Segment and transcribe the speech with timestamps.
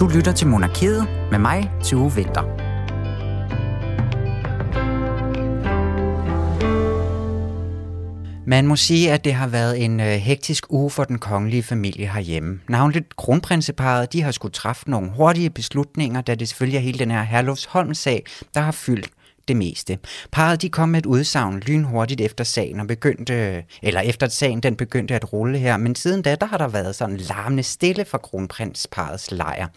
[0.00, 2.64] Du lytter til Monarkiet med mig, til Vinter.
[8.46, 12.06] Man må sige, at det har været en øh, hektisk uge for den kongelige familie
[12.06, 12.60] herhjemme.
[12.68, 17.10] Navnligt kronprinseparet, de har skulle træffe nogle hurtige beslutninger, da det selvfølgelig er hele den
[17.10, 18.24] her Herlufsholm-sag,
[18.54, 19.10] der har fyldt
[19.48, 19.98] det meste.
[20.32, 24.60] Parret de kom med et udsagn lynhurtigt efter sagen og begyndte, eller efter at sagen
[24.60, 28.04] den begyndte at rulle her, men siden da, der har der været sådan larmende stille
[28.04, 29.68] for kronprinsparets lejr.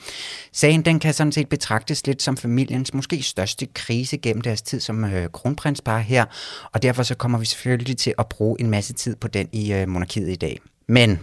[0.51, 4.79] Sagen den kan sådan set betragtes lidt som familiens måske største krise gennem deres tid
[4.79, 6.25] som øh, kronprinspar her,
[6.71, 9.73] og derfor så kommer vi selvfølgelig til at bruge en masse tid på den i
[9.73, 10.59] øh, monarkiet i dag.
[10.87, 11.19] Men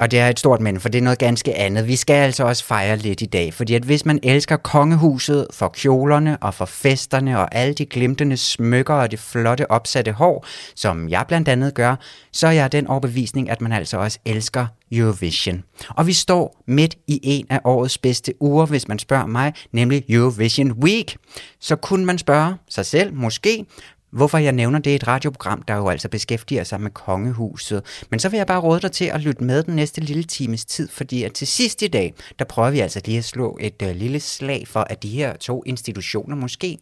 [0.00, 1.86] og det er et stort men, for det er noget ganske andet.
[1.86, 5.68] Vi skal altså også fejre lidt i dag, fordi at hvis man elsker kongehuset for
[5.68, 11.08] kjolerne og for festerne og alle de glimtende smykker og det flotte opsatte hår, som
[11.08, 11.96] jeg blandt andet gør,
[12.32, 15.64] så er jeg den overbevisning, at man altså også elsker Eurovision.
[15.88, 20.04] Og vi står midt i en af årets bedste uger, hvis man spørger mig, nemlig
[20.08, 21.16] Eurovision Week.
[21.60, 23.64] Så kunne man spørge sig selv, måske,
[24.10, 27.82] Hvorfor jeg nævner det er et radioprogram, der jo altså beskæftiger sig med kongehuset.
[28.10, 30.64] Men så vil jeg bare råde dig til at lytte med den næste lille times
[30.64, 33.82] tid, fordi at til sidst i dag, der prøver vi altså lige at slå et
[33.82, 36.78] uh, lille slag for, at de her to institutioner måske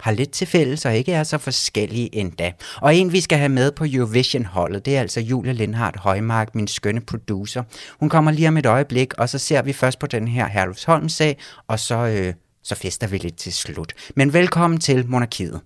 [0.00, 2.52] har lidt til fælles og ikke er så forskellige endda.
[2.76, 6.68] Og en, vi skal have med på Eurovision-holdet, det er altså Julia Lindhardt Højmark, min
[6.68, 7.62] skønne producer.
[8.00, 11.38] Hun kommer lige om et øjeblik, og så ser vi først på den her Herlufsholm-sag,
[11.68, 13.92] og så, øh, så fester vi lidt til slut.
[14.16, 15.60] Men velkommen til Monarkiet.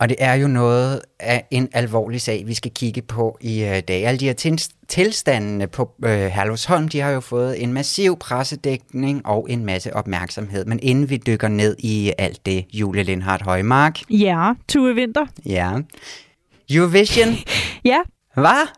[0.00, 3.78] Og det er jo noget af en alvorlig sag, vi skal kigge på i uh,
[3.88, 4.06] dag.
[4.06, 9.46] Alle de her tilstandene på uh, Herlufsholm, de har jo fået en massiv pressedækning og
[9.50, 10.64] en masse opmærksomhed.
[10.64, 13.98] Men inden vi dykker ned i alt det, Julie Lindhardt Højmark.
[14.10, 15.26] Ja, Tue Vinter.
[15.46, 15.72] Ja.
[16.70, 17.34] Eurovision.
[17.84, 17.98] ja.
[18.34, 18.68] Hvad?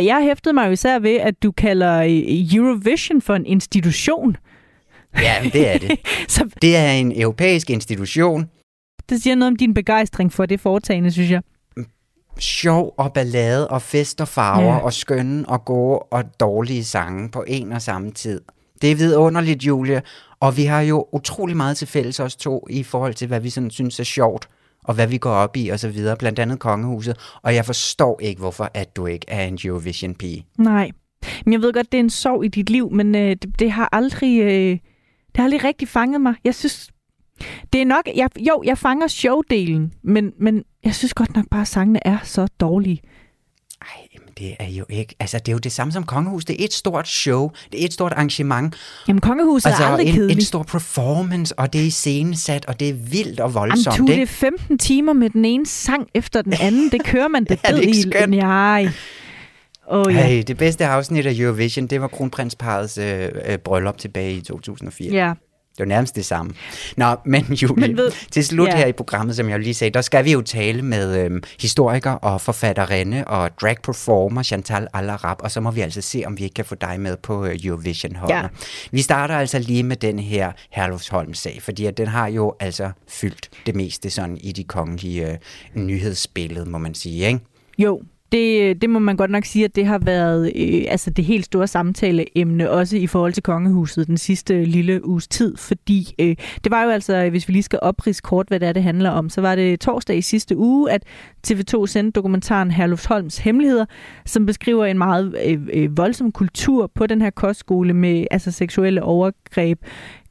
[0.00, 4.36] Jeg hæftede mig jo især ved, at du kalder øh, Eurovision for en institution.
[5.18, 5.98] Ja, det er det.
[6.28, 6.48] Så...
[6.62, 8.50] Det er en europæisk institution,
[9.08, 11.42] det siger noget om din begejstring for det foretagende, synes jeg.
[12.38, 14.78] Sjov og ballade og fest og farver ja.
[14.78, 18.40] og skønne og gode og dårlige sange på en og samme tid.
[18.82, 20.02] Det er vidunderligt, Julie,
[20.40, 23.50] og vi har jo utrolig meget til fælles os to i forhold til, hvad vi
[23.50, 24.48] sådan synes er sjovt
[24.84, 27.16] og hvad vi går op i og så videre, blandt andet kongehuset.
[27.42, 30.46] Og jeg forstår ikke, hvorfor at du ikke er en Eurovision-pige.
[30.58, 30.90] Nej,
[31.44, 33.70] men jeg ved godt, det er en sorg i dit liv, men øh, det, det
[33.72, 34.40] har aldrig...
[34.40, 34.78] Øh,
[35.26, 36.34] det har aldrig rigtig fanget mig.
[36.44, 36.90] Jeg synes,
[37.72, 41.60] det er nok, jeg, jo, jeg fanger showdelen, men, men jeg synes godt nok bare,
[41.60, 43.00] at sangene er så dårlige.
[43.82, 45.14] Ej, men det er jo ikke...
[45.20, 46.44] Altså, det er jo det samme som Kongehus.
[46.44, 47.50] Det er et stort show.
[47.72, 48.76] Det er et stort arrangement.
[49.08, 50.38] Jamen, Kongehuset altså, er aldrig en, kedeligt.
[50.38, 53.96] en stor performance, og det er iscenesat, og det er vildt og voldsomt.
[53.96, 56.90] Jamen, det er 15 timer med den ene sang efter den anden.
[56.90, 58.30] Det kører man det er det ikke skønt?
[58.30, 58.88] Nej.
[59.86, 60.26] Oh, ja.
[60.26, 65.12] hey, det bedste afsnit af Eurovision, det var kronprinsparets øh, øh, bryllup tilbage i 2004.
[65.12, 65.32] Ja,
[65.78, 66.52] det er nærmest det samme.
[66.96, 68.76] Nå, men Julie, men ved, til slut ja.
[68.76, 72.10] her i programmet, som jeg lige sagde, der skal vi jo tale med øhm, historiker
[72.10, 76.42] og forfatterinde og drag performer Chantal Alarab, og så må vi altså se, om vi
[76.42, 78.34] ikke kan få dig med på øh, Eurovision-holdet.
[78.34, 78.46] Ja.
[78.90, 83.48] Vi starter altså lige med den her Herlufsholm-sag, fordi at den har jo altså fyldt
[83.66, 85.38] det meste sådan i de kongelige øh,
[85.74, 87.40] nyhedsbillede, må man sige, ikke?
[87.78, 88.02] Jo,
[88.34, 91.44] det, det må man godt nok sige, at det har været øh, altså det helt
[91.44, 96.70] store samtaleemne, også i forhold til kongehuset den sidste lille uges tid, fordi øh, det
[96.70, 99.28] var jo altså, hvis vi lige skal oprise kort, hvad det er, det handler om,
[99.28, 101.02] så var det torsdag i sidste uge, at
[101.46, 103.84] TV2 sendte dokumentaren Herlufsholms Hemmeligheder,
[104.26, 109.02] som beskriver en meget øh, øh, voldsom kultur på den her kostskole med altså seksuelle
[109.02, 109.78] overgreb,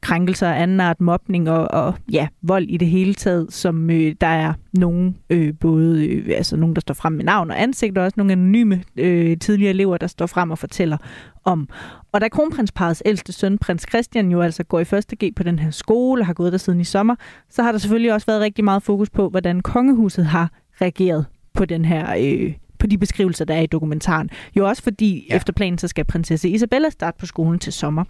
[0.04, 4.14] krænkelser af anden art, mobning og, og ja, vold i det hele taget, som øh,
[4.20, 7.98] der er nogen, øh, både øh, altså nogen, der står frem med navn og ansigt,
[7.98, 10.96] og også nogle anonyme øh, tidligere elever, der står frem og fortæller
[11.44, 11.68] om.
[12.12, 15.58] Og da kronprinsparets ældste søn, prins Christian, jo altså går i første G på den
[15.58, 17.14] her skole og har gået der siden i sommer,
[17.50, 20.50] så har der selvfølgelig også været rigtig meget fokus på, hvordan kongehuset har
[20.80, 24.30] reageret på den her øh, på de beskrivelser, der er i dokumentaren.
[24.56, 25.36] Jo også fordi, ja.
[25.36, 28.04] efter planen, så skal prinsesse Isabella starte på skolen til sommer.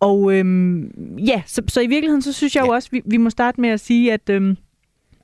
[0.00, 2.66] Og øhm, ja, så, så i virkeligheden, så synes jeg ja.
[2.66, 4.56] jo også, vi, vi må starte med at sige, at øhm,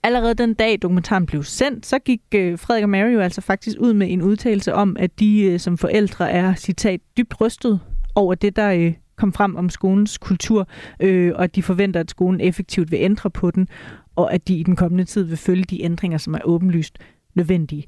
[0.02, 3.76] allerede den dag, dokumentaren blev sendt, så gik øh, Frederik og Mary jo altså faktisk
[3.80, 7.80] ud med en udtalelse om, at de øh, som forældre er, citat, dybt rystet
[8.14, 10.68] over det, der øh, kom frem om skolens kultur,
[11.00, 13.68] øh, og at de forventer, at skolen effektivt vil ændre på den,
[14.16, 16.98] og at de i den kommende tid vil følge de ændringer, som er åbenlyst
[17.34, 17.84] nødvendige.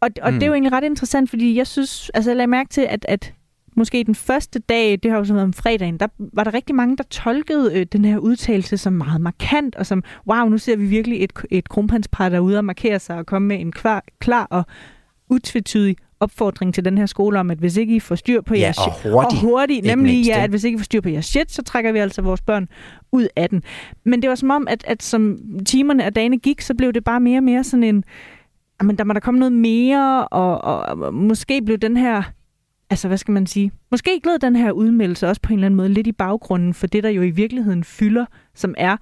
[0.00, 0.38] Og, og mm.
[0.38, 3.06] det er jo egentlig ret interessant, fordi jeg synes, altså jeg lader mærke til, at,
[3.08, 3.34] at
[3.76, 6.74] måske den første dag, det har jo så været om fredagen, der var der rigtig
[6.74, 10.76] mange, der tolkede øh, den her udtalelse som meget markant, og som, wow, nu ser
[10.76, 14.46] vi virkelig et, et kronprinspar derude og markere sig og komme med en klar, klar
[14.50, 14.64] og
[15.28, 18.60] utvetydig opfordring til den her skole om, at hvis ikke I får styr på Ja,
[18.60, 21.08] jeres og hurtigt, og hurtigt nemlig mindst, ja, at hvis ikke I får styr på
[21.08, 22.68] jeres shit, så trækker vi altså vores børn
[23.12, 23.62] ud af den.
[24.04, 27.04] Men det var som om, at, at som timerne og dagene gik, så blev det
[27.04, 28.04] bare mere og mere sådan en,
[28.82, 32.22] men der må der komme noget mere, og, og, og måske blev den her,
[32.90, 35.76] altså hvad skal man sige, måske gled den her udmeldelse også på en eller anden
[35.76, 38.24] måde lidt i baggrunden for det, der jo i virkeligheden fylder,
[38.54, 38.96] som er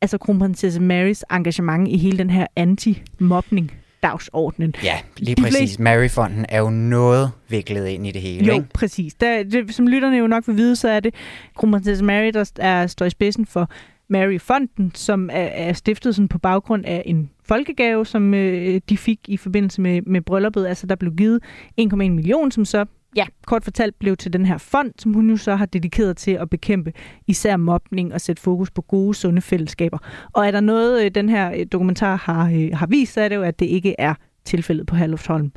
[0.00, 3.70] altså kronprinsesse Marys engagement i hele den her anti-mobning
[4.02, 4.74] dagsordenen.
[4.84, 5.58] Ja, lige De præcis.
[5.58, 8.66] fleste- Maryfonden er jo noget viklet ind i det hele, Jo, ikke?
[8.74, 9.14] præcis.
[9.14, 11.14] Der, det, som lytterne jo nok vil vide, så er det
[11.56, 13.70] kronprinsesse Mary, der er, står i spidsen for
[14.08, 19.18] Mary-fonden, som er, er stiftet sådan på baggrund af en folkegave, som øh, de fik
[19.28, 20.66] i forbindelse med, med brylluppet.
[20.66, 21.40] Altså, der blev givet
[21.80, 22.84] 1,1 million, som så,
[23.16, 26.30] ja, kort fortalt blev til den her fond, som hun nu så har dedikeret til
[26.30, 26.92] at bekæmpe
[27.26, 29.98] især mobning og sætte fokus på gode, sunde fællesskaber.
[30.32, 33.28] Og er der noget, øh, den her øh, dokumentar har, øh, har vist, så er
[33.28, 34.14] det jo, at det ikke er
[34.44, 35.52] tilfældet på Herlufsholm.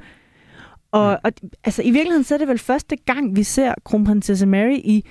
[0.92, 1.32] Og, og
[1.64, 5.06] altså, i virkeligheden så er det vel første gang, vi ser kronprinsesse Mary i,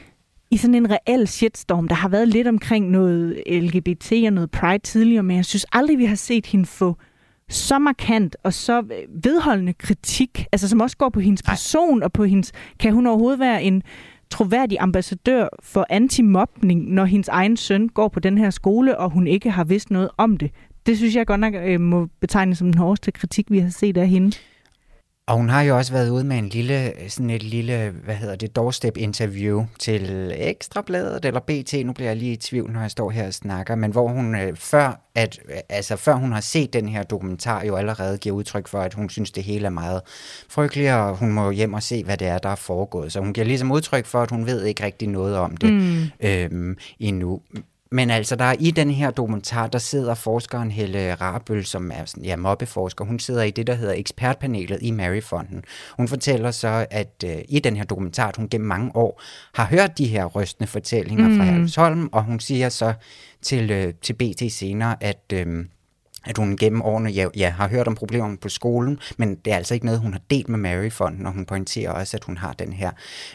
[0.50, 1.88] i sådan en reel shitstorm.
[1.88, 5.98] Der har været lidt omkring noget LGBT og noget pride tidligere, men jeg synes aldrig,
[5.98, 6.96] vi har set hende få
[7.52, 12.12] så markant og så øh, vedholdende kritik, altså som også går på hendes person og
[12.12, 12.52] på hendes...
[12.78, 13.82] Kan hun overhovedet være en
[14.30, 19.26] troværdig ambassadør for antimobning, når hendes egen søn går på den her skole, og hun
[19.26, 20.50] ikke har vidst noget om det?
[20.86, 23.96] Det synes jeg godt nok øh, må betegnes som den hårdeste kritik, vi har set
[23.96, 24.36] af hende.
[25.26, 28.36] Og hun har jo også været ude med en lille, sådan et lille, hvad hedder
[28.36, 31.74] det, doorstep-interview til Ekstrabladet eller BT.
[31.86, 33.74] Nu bliver jeg lige i tvivl, når jeg står her og snakker.
[33.74, 37.64] Men hvor hun øh, før, at, øh, altså før hun har set den her dokumentar,
[37.64, 40.00] jo allerede giver udtryk for, at hun synes, det hele er meget
[40.48, 43.12] frygteligt, og hun må hjem og se, hvad det er, der er foregået.
[43.12, 46.02] Så hun giver ligesom udtryk for, at hun ved ikke rigtig noget om det Mm.
[46.20, 47.40] øhm, endnu.
[47.92, 52.04] Men altså, der er i den her dokumentar, der sidder forskeren Helle Rabøl, som er
[52.04, 53.04] sådan, ja, mobbeforsker.
[53.04, 55.64] Hun sidder i det, der hedder ekspertpanelet i Maryfonden.
[55.96, 59.22] Hun fortæller så, at øh, i den her dokumentar, at hun gennem mange år
[59.54, 61.36] har hørt de her rystende fortællinger mm.
[61.36, 62.92] fra Herlufsholm, og hun siger så
[63.42, 65.22] til, øh, til BT senere, at...
[65.32, 65.64] Øh,
[66.24, 69.56] at hun gennem årene ja, ja, har hørt om problemerne på skolen, men det er
[69.56, 72.52] altså ikke noget, hun har delt med Maryfonden, og hun pointerer også, at hun har
[72.52, 72.90] den her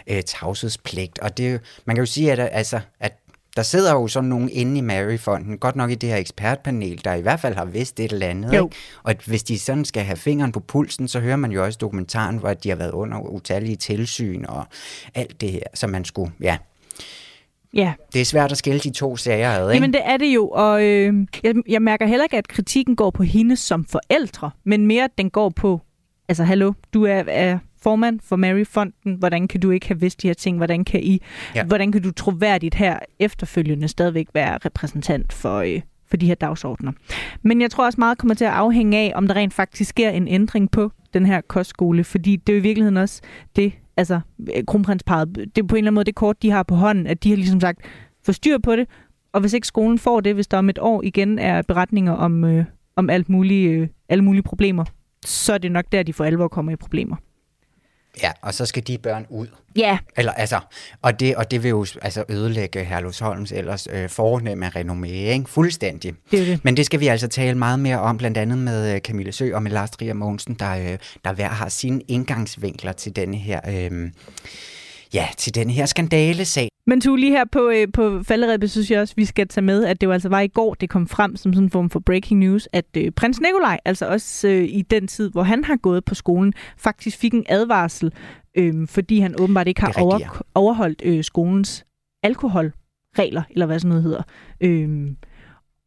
[0.07, 1.19] øh, tavshedspligt.
[1.19, 3.13] Og det, man kan jo sige, at, altså, at
[3.57, 7.13] der sidder jo sådan nogen inde i Maryfonden, godt nok i det her ekspertpanel, der
[7.13, 8.54] i hvert fald har vidst et eller andet.
[8.54, 8.65] Jo.
[8.65, 8.75] Ikke?
[9.04, 11.77] Og at hvis de sådan skal have fingeren på pulsen, så hører man jo også
[11.81, 14.65] dokumentaren, hvor de har været under utallige tilsyn og
[15.15, 16.57] alt det her, så man skulle, ja,
[17.74, 19.74] Ja, det er svært at skille de to sager ad, ikke?
[19.74, 21.13] Jamen det er det jo, og øh,
[21.44, 25.18] jeg, jeg mærker heller ikke, at kritikken går på hende som forældre, men mere at
[25.18, 25.81] den går på,
[26.30, 30.28] altså hallo, du er, er formand for Mary-fonden, hvordan kan du ikke have vidst de
[30.28, 31.22] her ting, hvordan kan I,
[31.56, 31.63] Ja.
[31.63, 36.92] hvordan kan du troværdigt her efterfølgende stadigvæk være repræsentant for, øh, for de her dagsordner.
[37.42, 40.10] Men jeg tror også meget kommer til at afhænge af, om der rent faktisk sker
[40.10, 43.22] en ændring på den her kostskole, fordi det er jo i virkeligheden også
[43.56, 44.19] det, altså
[44.57, 47.07] øh, kronprinsparet, det er på en eller anden måde det kort, de har på hånden,
[47.07, 47.80] at de har ligesom sagt,
[48.25, 48.88] få styr på det,
[49.34, 52.44] og hvis ikke skolen får det, hvis der om et år igen er beretninger om,
[52.44, 54.86] øh, om alt mulige, øh, alle mulige problemer,
[55.25, 57.16] så er det nok der, de for alvor kommer i problemer.
[58.24, 59.48] Ja, og så skal de børn ud.
[59.75, 60.60] Ja, Eller altså,
[61.02, 65.50] og det, og det vil jo altså ødelægge Herlufsholms ellers øh, fornemme renommé, ikke?
[65.50, 66.14] Fuldstændig.
[66.31, 66.66] det det.
[66.66, 69.56] Men det skal vi altså tale meget mere om, blandt andet med øh, Camille Sø
[69.56, 73.62] og med Lars Trier Mogensen, der, øh, der hver har sine indgangsvinkler til denne her,
[73.68, 74.12] øh,
[75.13, 76.70] ja, til denne her skandalesag.
[76.89, 79.86] Men tu lige her på, øh, på falderæbet, synes jeg også, vi skal tage med,
[79.86, 82.00] at det jo altså var i går, det kom frem som sådan en form for
[82.00, 85.75] breaking news, at øh, prins Nikolaj, altså også øh, i den tid, hvor han har
[85.75, 88.13] gået på skolen, faktisk fik en advarsel,
[88.58, 91.86] øh, fordi han åbenbart ikke har rigtigt, over, overholdt øh, skolens
[92.24, 94.24] alkoholregler, eller hvad sådan noget hedder.
[94.62, 95.12] Øh,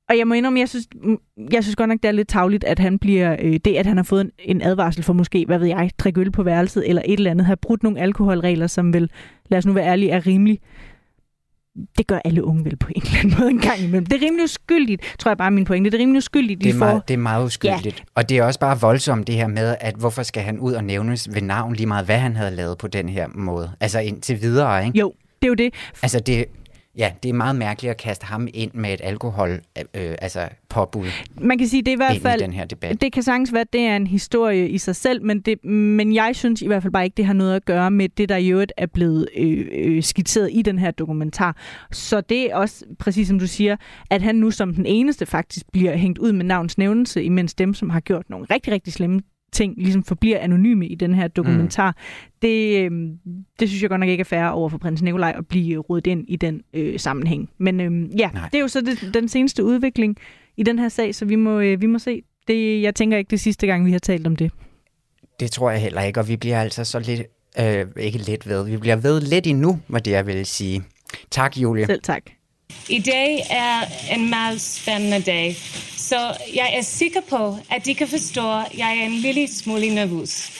[0.09, 0.88] og jeg må indrømme, jeg synes,
[1.52, 3.97] jeg synes godt nok, det er lidt tavligt, at han bliver, øh, det at han
[3.97, 7.02] har fået en, en advarsel for måske, hvad ved jeg, drikke øl på værelset, eller
[7.04, 9.11] et eller andet, have brudt nogle alkoholregler, som vel,
[9.49, 10.61] lad os nu være ærlige, er rimelig
[11.99, 14.07] det gør alle unge vel på en eller anden måde en gang imellem.
[14.07, 15.91] Det er rimelig uskyldigt, tror jeg bare er min pointe.
[15.91, 16.87] Det er rimelig uskyldigt, Det er, de får...
[16.87, 17.99] meget, det er meget uskyldigt.
[17.99, 18.05] Ja.
[18.15, 20.85] Og det er også bare voldsomt det her med, at hvorfor skal han ud og
[20.85, 23.73] nævnes ved navn lige meget, hvad han havde lavet på den her måde.
[23.81, 24.99] Altså indtil videre, ikke?
[24.99, 25.12] Jo,
[25.43, 25.75] det er jo det.
[26.03, 26.45] Altså det,
[26.97, 31.06] ja, det er meget mærkeligt at kaste ham ind med et alkohol, øh, altså påbud
[31.40, 32.40] Man kan sige, det er i hvert fald...
[32.40, 33.00] i den her debat.
[33.00, 36.14] Det kan sagtens være, at det er en historie i sig selv, men, det, men
[36.14, 38.37] jeg synes i hvert fald bare ikke, det har noget at gøre med det, der
[38.37, 41.56] i øvrigt er blevet øh, øh, skitseret i den her dokumentar.
[41.92, 43.76] Så det er også, præcis som du siger,
[44.11, 47.75] at han nu som den eneste faktisk bliver hængt ud med navns nævnelse, imens dem,
[47.75, 49.20] som har gjort nogle rigtig, rigtig slemme
[49.52, 51.90] ting ligesom forbliver anonyme i den her dokumentar.
[51.90, 52.33] Mm.
[52.42, 52.90] Det, øh,
[53.61, 56.07] det synes jeg godt nok ikke er fair over for prins Nikolaj at blive rodet
[56.07, 57.50] ind i den øh, sammenhæng.
[57.59, 58.49] Men øh, ja, Nej.
[58.52, 60.16] det er jo så det, den seneste udvikling
[60.57, 62.23] i den her sag, så vi må, øh, vi må se.
[62.49, 64.52] Det, jeg tænker ikke det sidste gang, vi har talt om det.
[65.40, 67.23] Det tror jeg heller ikke, og vi bliver altså så lidt,
[67.61, 70.83] øh, ikke lidt ved, vi bliver ved lidt endnu, hvad det jeg vil sige.
[71.30, 71.87] Tak, Julie.
[71.87, 72.23] Selv tak.
[72.88, 73.80] I dag er
[74.14, 75.57] en meget spændende dag,
[76.11, 79.95] så jeg er sikker på, at de kan forstå, at jeg er en lille smule
[79.95, 80.52] nervøs.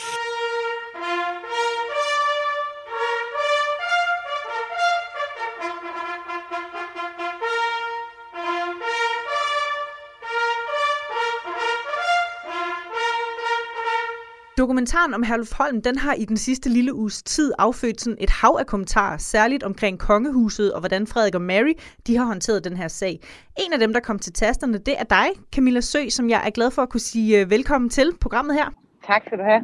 [14.81, 18.29] Dokumentaren om Herluf Holm, den har i den sidste lille uges tid affødt sådan et
[18.29, 21.73] hav af kommentarer, særligt omkring kongehuset og hvordan Frederik og Mary
[22.07, 23.19] de har håndteret den her sag.
[23.59, 26.49] En af dem, der kom til tasterne, det er dig, Camilla Sø, som jeg er
[26.49, 28.69] glad for at kunne sige øh, velkommen til programmet her.
[29.07, 29.61] Tak skal du have.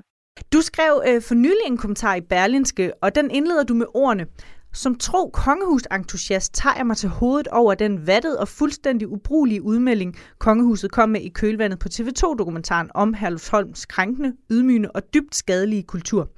[0.54, 4.26] Du skrev øh, for nylig en kommentar i Berlinske, og den indleder du med ordene.
[4.74, 10.16] Som tro kongehusentusiast tager jeg mig til hovedet over den vattede og fuldstændig ubrugelige udmelding,
[10.40, 16.30] kongehuset kom med i kølvandet på TV2-dokumentaren om Herlufsholms krænkende, ydmygende og dybt skadelige kultur.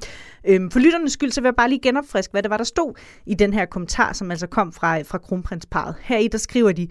[0.47, 2.93] Øhm, for lytternes skyld, så vil jeg bare lige genopfriske, hvad det var, der stod
[3.25, 5.95] i den her kommentar, som altså kom fra, fra kronprinsparet.
[6.01, 6.87] Her i der skriver de,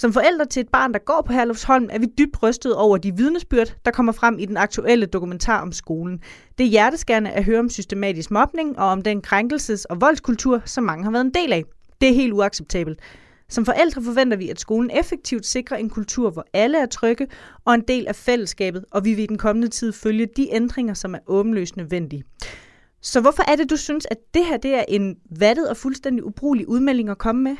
[0.00, 3.16] som forældre til et barn, der går på Herlufsholm, er vi dybt rystet over de
[3.16, 6.20] vidnesbyrd, der kommer frem i den aktuelle dokumentar om skolen.
[6.58, 10.84] Det er hjerteskærende at høre om systematisk mobning og om den krænkelses- og voldskultur, som
[10.84, 11.64] mange har været en del af.
[12.00, 13.00] Det er helt uacceptabelt.
[13.48, 17.26] Som forældre forventer vi, at skolen effektivt sikrer en kultur, hvor alle er trygge
[17.64, 20.94] og en del af fællesskabet, og vi vil i den kommende tid følge de ændringer,
[20.94, 22.24] som er åbenløst nødvendige.
[23.02, 26.24] Så hvorfor er det, du synes, at det her det er en vattet og fuldstændig
[26.24, 27.56] ubrugelig udmelding at komme med?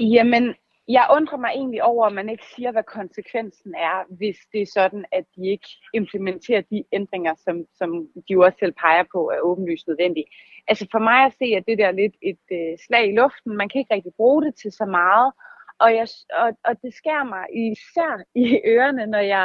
[0.00, 0.54] Jamen,
[0.88, 4.66] jeg undrer mig egentlig over, at man ikke siger, hvad konsekvensen er, hvis det er
[4.66, 9.30] sådan, at de ikke implementerer de ændringer, som, som de jo også selv peger på
[9.30, 10.26] er åbenlyst nødvendige.
[10.68, 13.56] Altså for mig at se, at det der lidt et øh, slag i luften.
[13.56, 15.32] Man kan ikke rigtig bruge det til så meget.
[15.78, 16.08] Og, jeg,
[16.42, 19.44] og, og det skærer mig især i ørerne, når jeg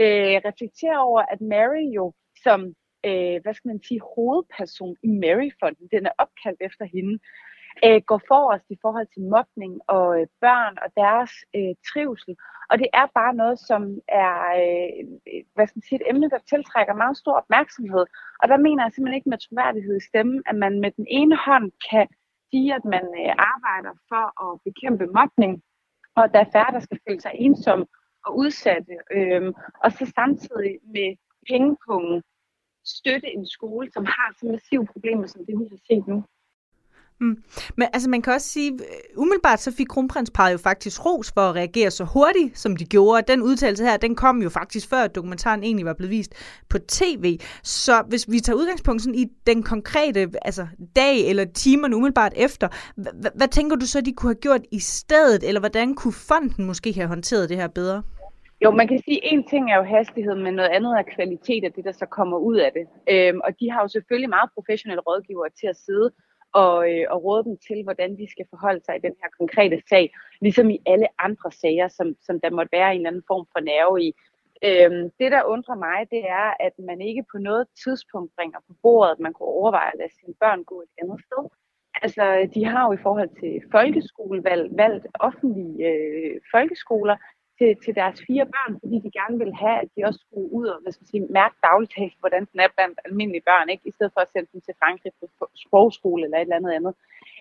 [0.00, 2.12] øh, reflekterer over, at Mary jo
[2.44, 2.74] som
[3.06, 7.18] øh, hvad skal man sige, hovedperson i Mary-fonden, den er opkaldt efter hende,
[7.84, 12.34] øh, går forrest i forhold til mobning og øh, børn og deres øh, trivsel.
[12.70, 13.82] Og det er bare noget, som
[14.24, 15.00] er øh,
[15.54, 18.04] hvad skal man sige, et emne, der tiltrækker meget stor opmærksomhed.
[18.40, 21.36] Og der mener jeg simpelthen ikke med troværdighed i stemmen, at man med den ene
[21.46, 22.06] hånd kan
[22.50, 25.52] sige, at man øh, arbejder for at bekæmpe mobning,
[26.16, 27.86] og at der er færre, der skal føle sig ensomme
[28.26, 28.94] og udsatte.
[29.16, 29.52] Øh,
[29.84, 31.08] og så samtidig med
[31.48, 32.22] pengepungen
[32.84, 36.24] støtte en skole, som har så massive problemer, som det vi har set nu.
[37.22, 37.36] Mm.
[37.76, 38.78] Men altså, man kan også sige, øh,
[39.16, 43.32] umiddelbart så fik kronprinsparet jo faktisk ros for at reagere så hurtigt, som de gjorde.
[43.32, 46.34] Den udtalelse her, den kom jo faktisk før dokumentaren egentlig var blevet vist
[46.68, 47.38] på tv.
[47.62, 52.68] Så hvis vi tager udgangspunkt sådan i den konkrete altså, dag eller timerne umiddelbart efter,
[53.36, 56.92] hvad tænker du så, de kunne have gjort i stedet, eller hvordan kunne fonden måske
[56.92, 58.02] have håndteret det her bedre?
[58.64, 61.64] Jo, man kan sige, at en ting er jo hastighed, men noget andet er kvalitet
[61.64, 62.86] af det, der så kommer ud af det.
[63.12, 66.10] Øhm, og de har jo selvfølgelig meget professionelle rådgivere til at sidde
[66.52, 69.82] og, øh, og råde dem til, hvordan de skal forholde sig i den her konkrete
[69.88, 73.46] sag, ligesom i alle andre sager, som, som der måtte være en eller anden form
[73.52, 74.10] for nerve i.
[74.68, 78.74] Øhm, det, der undrer mig, det er, at man ikke på noget tidspunkt bringer på
[78.82, 81.44] bordet, at man kunne overveje at lade sine børn gå et andet sted.
[82.02, 87.16] Altså, de har jo i forhold til folkeskolevalg valgt offentlige øh, folkeskoler,
[87.58, 90.66] til, til deres fire børn, fordi de gerne vil have, at de også skulle ud
[90.74, 93.88] og hvad skal sige, mærke dagligt, hvordan den er blandt almindelige børn, ikke?
[93.88, 96.94] i stedet for at sende dem til Frankrig på sprogskole eller et eller andet andet.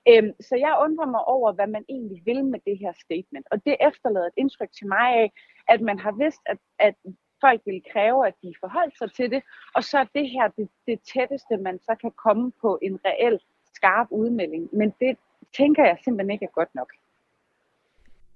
[0.09, 3.45] Øhm, så jeg undrer mig over, hvad man egentlig vil med det her statement.
[3.51, 5.27] Og det efterlader et indtryk til mig af,
[5.73, 6.95] at man har vidst, at, at
[7.43, 9.41] folk vil kræve, at de forholder sig til det,
[9.75, 13.39] og så er det her det, det tætteste, man så kan komme på en reel
[13.73, 14.69] skarp udmelding.
[14.73, 15.17] Men det
[15.57, 16.91] tænker jeg simpelthen ikke er godt nok.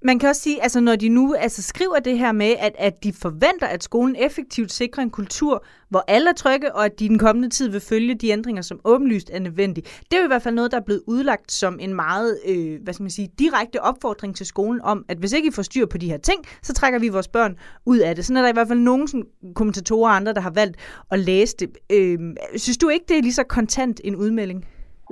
[0.06, 3.04] Man kan også sige, altså når de nu altså skriver det her med, at, at
[3.04, 7.06] de forventer, at skolen effektivt sikrer en kultur, hvor alle er trygge, og at de
[7.06, 9.86] i den kommende tid vil følge de ændringer, som åbenlyst er nødvendige.
[9.86, 12.82] Det er jo i hvert fald noget, der er blevet udlagt som en meget, øh,
[12.84, 15.86] hvad skal man sige, direkte opfordring til skolen om, at hvis ikke I får styr
[15.86, 18.26] på de her ting, så trækker vi vores børn ud af det.
[18.26, 20.78] Sådan er der i hvert fald nogle sådan, kommentatorer og andre, der har valgt
[21.12, 21.78] at læse det.
[21.92, 22.20] Øh,
[22.56, 24.66] synes du ikke, det er lige så kontant en udmelding?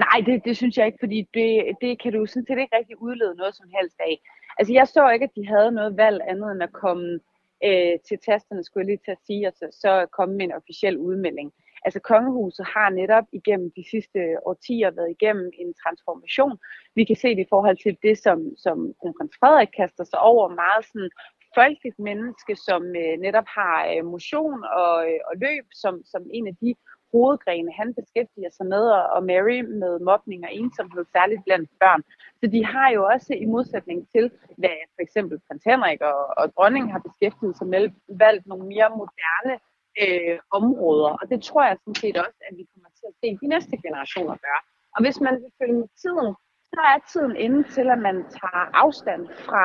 [0.06, 1.50] Nej, det, det synes jeg ikke, fordi det,
[1.82, 4.16] det kan du sådan set ikke rigtig udlede noget som helst af.
[4.60, 7.20] Altså jeg så ikke, at de havde noget valg andet end at komme
[7.68, 10.58] øh, til tasterne, skulle jeg lige til at sige, og så, så komme med en
[10.60, 11.54] officiel udmelding.
[11.86, 16.58] Altså kongehuset har netop igennem de sidste årtier været igennem en transformation.
[16.96, 18.78] Vi kan se det i forhold til det, som, som
[19.18, 21.10] prins Frederik kaster sig over meget sådan
[21.56, 26.48] folkeligt menneske, som øh, netop har øh, motion og, øh, og løb som, som en
[26.48, 26.76] af de
[27.14, 28.84] hovedgrene, han beskæftiger sig med,
[29.16, 32.02] og Mary med mobning og ensomhed, særligt blandt børn.
[32.40, 34.26] Så de har jo også i modsætning til,
[34.62, 37.84] hvad for eksempel prins Henrik og, og dronningen har beskæftiget sig med,
[38.24, 39.54] valgt nogle mere moderne
[40.02, 41.12] øh, områder.
[41.20, 43.76] Og det tror jeg sådan set også, at vi kommer til at se de næste
[43.86, 44.62] generationer gøre.
[44.96, 46.30] Og hvis man vil følge med tiden,
[46.72, 49.64] så er tiden inde til, at man tager afstand fra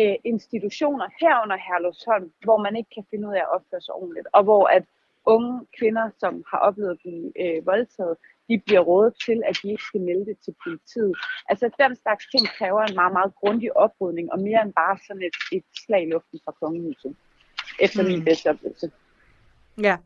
[0.00, 4.28] øh, institutioner herunder Herlufsholm, hvor man ikke kan finde ud af at opføre sig ordentligt,
[4.36, 4.84] og hvor at
[5.26, 8.16] unge kvinder, som har oplevet at blive øh, voldtaget,
[8.48, 11.12] de bliver rådet til, at de ikke skal melde det til politiet.
[11.50, 15.22] Altså den slags ting kræver en meget, meget grundig oprydning, og mere end bare sådan
[15.28, 17.12] et, et slag i luften fra kongehuset,
[17.80, 18.08] efter mm.
[18.08, 18.90] min bedste oplevelse.
[19.82, 19.96] Ja.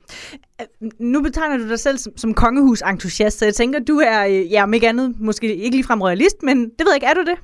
[0.99, 4.63] Nu betegner du dig selv som, som kongehusentusiast, så jeg tænker, du er, øh, ja,
[4.63, 7.39] om ikke andet, måske ikke ligefrem royalist, men det ved jeg ikke, er du det?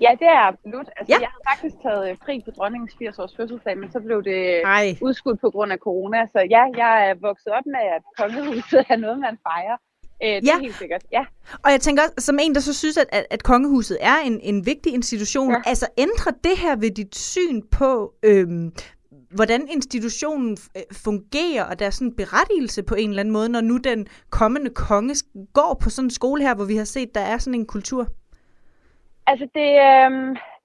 [0.00, 0.88] Ja, det er absolut.
[0.96, 1.18] Altså, ja.
[1.20, 4.62] Jeg havde faktisk taget øh, fri på dronningens 80 års fødselsdag, men så blev det
[4.64, 4.96] Ej.
[5.00, 6.26] udskudt på grund af corona.
[6.26, 9.76] Så ja, jeg er vokset op med, at kongehuset er noget, man fejrer.
[10.24, 10.56] Øh, det ja.
[10.56, 11.24] er helt sikkert, ja.
[11.64, 14.40] Og jeg tænker også, som en, der så synes, at, at, at kongehuset er en,
[14.40, 15.62] en vigtig institution, ja.
[15.66, 18.72] altså ændrer det her ved dit syn på, øhm,
[19.30, 23.48] hvordan institutionen øh, fungerer, og der er sådan en berettigelse på en eller anden måde,
[23.48, 25.14] når nu den kommende konge
[25.52, 28.08] går på sådan en skole her, hvor vi har set, der er sådan en kultur?
[29.26, 30.10] Altså det, øh,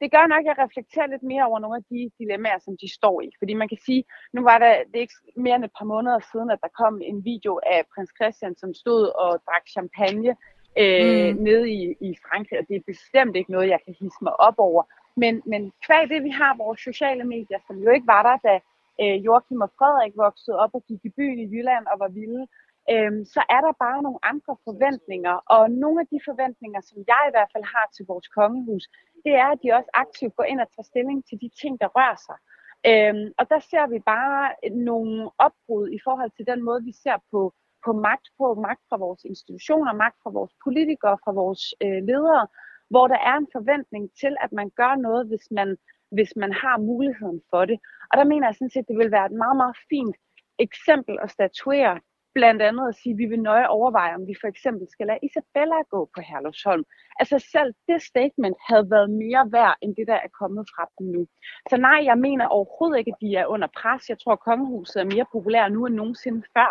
[0.01, 2.93] det gør nok, at jeg reflekterer lidt mere over nogle af de dilemmaer, som de
[2.93, 3.29] står i.
[3.39, 6.19] Fordi man kan sige, nu var der, det er ikke mere end et par måneder
[6.31, 10.31] siden, at der kom en video af prins Christian, som stod og drak champagne
[10.83, 11.43] øh, mm.
[11.47, 12.59] nede i, i Frankrig.
[12.59, 14.83] Og det er bestemt ikke noget, jeg kan hisse mig op over.
[15.15, 18.53] Men, men kvæg det, vi har vores sociale medier, som jo ikke var der, da
[19.01, 22.47] øh, Joachim og Frederik voksede op og gik i byen i Jylland og var vilde,
[22.93, 25.35] øhm, så er der bare nogle andre forventninger.
[25.55, 28.85] Og nogle af de forventninger, som jeg i hvert fald har til vores kongehus,
[29.25, 31.89] det er, at de også aktivt går ind og tager stilling til de ting, der
[31.97, 32.37] rører sig.
[32.91, 34.43] Øhm, og der ser vi bare
[34.89, 37.41] nogle opbrud i forhold til den måde, vi ser på,
[37.85, 42.47] på magt på, magt fra vores institutioner, magt fra vores politikere, fra vores øh, ledere,
[42.89, 45.77] hvor der er en forventning til, at man gør noget, hvis man,
[46.11, 47.77] hvis man har muligheden for det.
[48.09, 50.15] Og der mener jeg sådan set, at det vil være et meget, meget fint
[50.59, 51.99] eksempel at statuere
[52.33, 55.19] blandt andet at sige, at vi vil nøje overveje, om vi for eksempel skal lade
[55.23, 56.83] Isabella gå på Herlufsholm.
[57.19, 61.07] Altså selv det statement havde været mere værd, end det, der er kommet fra dem
[61.07, 61.27] nu.
[61.69, 64.09] Så nej, jeg mener overhovedet ikke, at de er under pres.
[64.09, 66.69] Jeg tror, at kongehuset er mere populær nu end nogensinde før.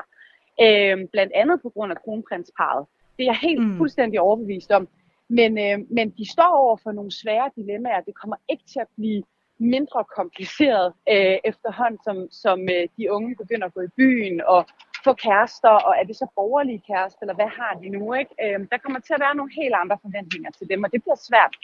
[0.64, 2.86] Øh, blandt andet på grund af kronprinsparet.
[3.16, 3.76] Det er jeg helt mm.
[3.76, 4.88] fuldstændig overbevist om.
[5.28, 8.00] Men, øh, men de står over for nogle svære dilemmaer.
[8.00, 9.22] Det kommer ikke til at blive
[9.58, 14.66] mindre kompliceret øh, efterhånden, som, som øh, de unge begynder at gå i byen og
[15.04, 18.14] få kærester, og er det så borgerlige kærester, eller hvad har de nu?
[18.20, 18.32] Ikke?
[18.44, 21.20] Øh, der kommer til at være nogle helt andre forventninger til dem, og det bliver
[21.28, 21.54] svært.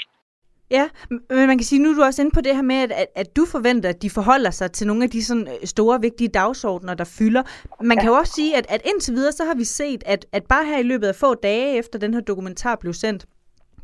[0.71, 2.93] Ja, men man kan sige, nu er du også inde på det her med, at,
[2.93, 6.01] at, at du forventer, at de forholder sig til nogle af de sådan øh, store,
[6.01, 7.43] vigtige dagsordner, der fylder.
[7.81, 8.01] Man ja.
[8.01, 10.65] kan jo også sige, at, at indtil videre, så har vi set, at, at bare
[10.65, 13.27] her i løbet af få dage efter den her dokumentar blev sendt,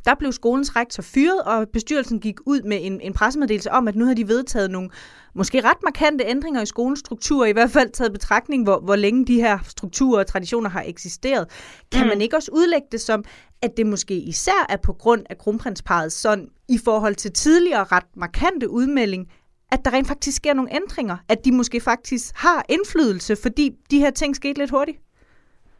[0.04, 3.96] der blev skolens rektor fyret, og bestyrelsen gik ud med en, en pressemeddelelse om, at
[3.96, 4.90] nu har de vedtaget nogle
[5.34, 9.26] måske ret markante ændringer i skolens struktur, i hvert fald taget betragtning, hvor, hvor længe
[9.26, 11.46] de her strukturer og traditioner har eksisteret.
[11.92, 12.08] Kan mm.
[12.08, 13.24] man ikke også udlægge det som,
[13.62, 18.06] at det måske især er på grund af kronprinsparet, sådan i forhold til tidligere ret
[18.16, 19.26] markante udmelding,
[19.72, 23.98] at der rent faktisk sker nogle ændringer, at de måske faktisk har indflydelse, fordi de
[23.98, 24.98] her ting skete lidt hurtigt?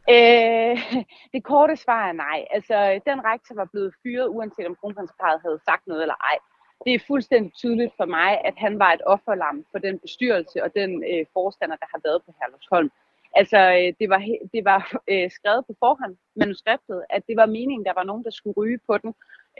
[0.09, 0.77] Øh,
[1.33, 2.45] det korte svar er nej.
[2.51, 6.37] Altså, den rektor var blevet fyret, uanset om kronprinsparet havde sagt noget eller ej.
[6.85, 10.69] Det er fuldstændig tydeligt for mig, at han var et offerlam for den bestyrelse og
[10.75, 12.91] den øh, forstander, der har været på Herlufsholm.
[13.35, 14.21] Altså, øh, det var,
[14.53, 18.31] det var øh, skrevet på forhånd, manuskriptet, at det var meningen, der var nogen, der
[18.31, 19.13] skulle ryge på den.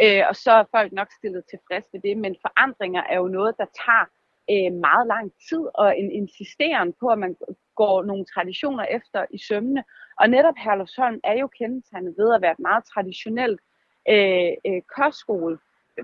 [0.04, 2.18] Øh, og så er folk nok stillet tilfreds med det.
[2.18, 4.06] Men forandringer er jo noget, der tager
[4.50, 7.36] øh, meget lang tid, og en insisteren på, at man
[7.76, 9.84] går nogle traditioner efter i sømne.
[10.20, 13.62] Og netop Herlufsholm er jo kendetegnet ved at være et meget traditionelt
[14.10, 15.58] øh, øh, kostskole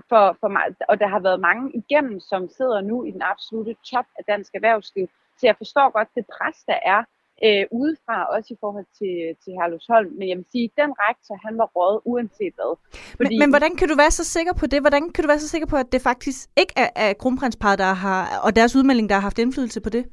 [0.08, 3.74] for, for mig, og der har været mange igennem, som sidder nu i den absolute
[3.92, 5.06] top af dansk erhvervsliv.
[5.38, 7.04] Så jeg forstår godt det pres, der er
[7.46, 10.10] øh, udefra, også i forhold til, til Herlufsholm.
[10.18, 12.72] Men jeg vil sige, den rektor, han var råd uanset hvad.
[13.16, 13.34] Fordi...
[13.34, 14.80] Men, men hvordan kan du være så sikker på det?
[14.80, 17.92] Hvordan kan du være så sikker på, at det faktisk ikke er, er kronprinsparet, der
[18.04, 20.04] har, og deres udmelding, der har haft indflydelse på det?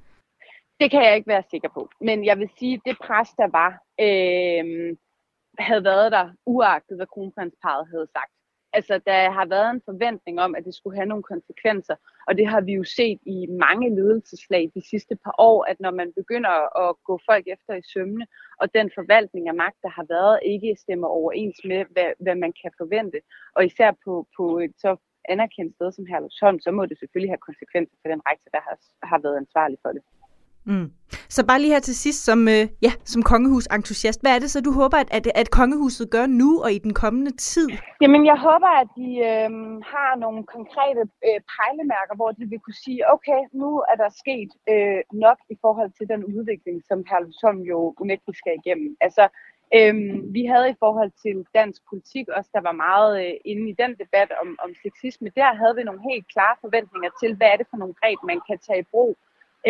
[0.80, 1.90] Det kan jeg ikke være sikker på.
[2.02, 3.72] Men jeg vil sige, det pres, der var,
[4.06, 4.66] øh,
[5.68, 8.35] havde været der, uagtet hvad kronprinsparet havde sagt.
[8.78, 11.96] Altså, der har været en forventning om, at det skulle have nogle konsekvenser,
[12.28, 15.92] og det har vi jo set i mange ledelseslag de sidste par år, at når
[15.92, 18.26] man begynder at gå folk efter i sømne,
[18.62, 22.54] og den forvaltning af magt, der har været, ikke stemmer overens med, hvad, hvad man
[22.62, 23.20] kan forvente,
[23.56, 24.92] og især på, på et så
[25.30, 28.78] anerkendt sted som Herlufsholm, så må det selvfølgelig have konsekvenser for den rektor, der har,
[29.12, 30.02] har været ansvarlig for det.
[30.68, 30.92] Mm.
[31.36, 34.60] Så bare lige her til sidst, som, øh, ja, som kongehusentusiast, hvad er det så,
[34.62, 37.68] du håber, at, at, at kongehuset gør nu og i den kommende tid?
[38.02, 39.50] Jamen, jeg håber, at de øh,
[39.94, 44.52] har nogle konkrete øh, pejlemærker, hvor de vil kunne sige, okay, nu er der sket
[44.74, 48.90] øh, nok i forhold til den udvikling, som Herlufsholm jo unægteligt skal igennem.
[49.06, 49.24] Altså,
[49.78, 49.96] øh,
[50.36, 53.92] vi havde i forhold til dansk politik også, der var meget øh, inde i den
[54.02, 57.68] debat om, om sexisme, der havde vi nogle helt klare forventninger til, hvad er det
[57.70, 59.18] for nogle greb, man kan tage i brug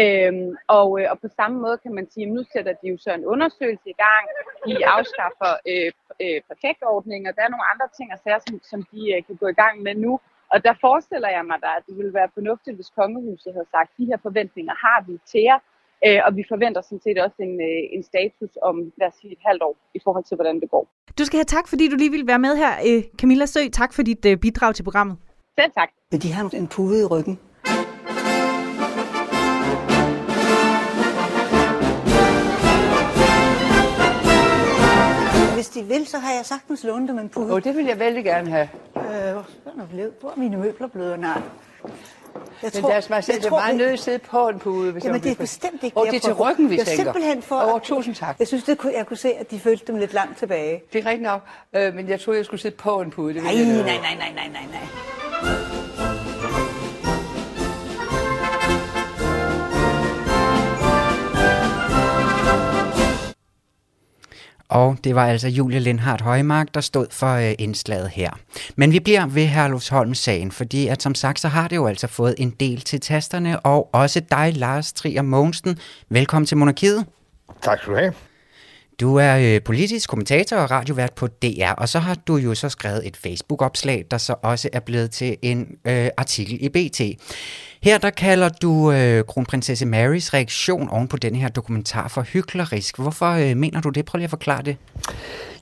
[0.02, 2.98] Øhm, og, øh, og på samme måde kan man sige, at nu sætter de jo
[3.06, 4.26] så en undersøgelse i gang.
[4.68, 5.92] De afskaffer øh,
[6.24, 7.32] øh, perfektordninger.
[7.32, 9.76] Der er nogle andre ting og sager, som, som de øh, kan gå i gang
[9.88, 10.14] med nu.
[10.54, 13.90] Og der forestiller jeg mig da, at det ville være fornuftigt, hvis kongehuset havde sagt,
[13.92, 15.60] at de her forventninger har vi til jer.
[16.06, 19.32] Øh, og vi forventer sådan set også en, øh, en status om, lad os sige,
[19.32, 20.86] et halvt år i forhold til, hvordan det går.
[21.20, 23.60] Du skal have tak, fordi du lige ville være med her, øh, Camilla Sø.
[23.74, 25.18] Tak for dit øh, bidrag til programmet.
[25.60, 25.90] Selv tak.
[26.24, 27.40] De har en pude i ryggen.
[35.76, 37.54] De vil, så har jeg sagtens lånt dem en pude.
[37.54, 38.70] Oh, det vil jeg vældig gerne have.
[38.96, 41.20] Øh, hvor, er hvor er mine møbler blevet?
[41.20, 41.42] Nej.
[42.64, 44.92] Jeg Men tror, deres majestæt, det er meget nødt at sidde på en pude.
[44.92, 47.04] Hvis jamen, det er bestemt ikke Og det er til ryggen, vi jeg tænker.
[47.04, 47.56] simpelthen for...
[47.56, 48.36] Åh, oh, tusind tak.
[48.40, 50.84] Jeg synes, det kunne, jeg kunne se, at de følte dem lidt langt tilbage.
[50.94, 51.42] Det er rigtigt nok,
[51.74, 53.34] øh, men jeg troede, jeg skulle sidde på en pude.
[53.34, 54.66] Det nej, nej, nej, nej, nej, nej,
[55.42, 55.75] nej.
[64.70, 68.30] Og det var altså Julie Lindhardt Højmark, der stod for øh, indslaget her.
[68.76, 72.08] Men vi bliver ved Herlufsholms sagen, fordi at som sagt, så har det jo altså
[72.08, 75.80] fået en del til tasterne, og også dig, Lars Trier Mogensen.
[76.10, 77.06] Velkommen til Monarkiet.
[77.62, 78.14] Tak skal du have.
[79.00, 82.70] Du er øh, politisk kommentator og radiovært på DR, og så har du jo så
[82.70, 87.02] skrevet et Facebook-opslag, der så også er blevet til en øh, artikel i BT.
[87.86, 92.98] Her der kalder du øh, kronprinsesse Marys reaktion oven på den her dokumentar for hyklerisk.
[92.98, 94.06] Hvorfor øh, mener du det?
[94.06, 94.78] Prøv lige at forklare det.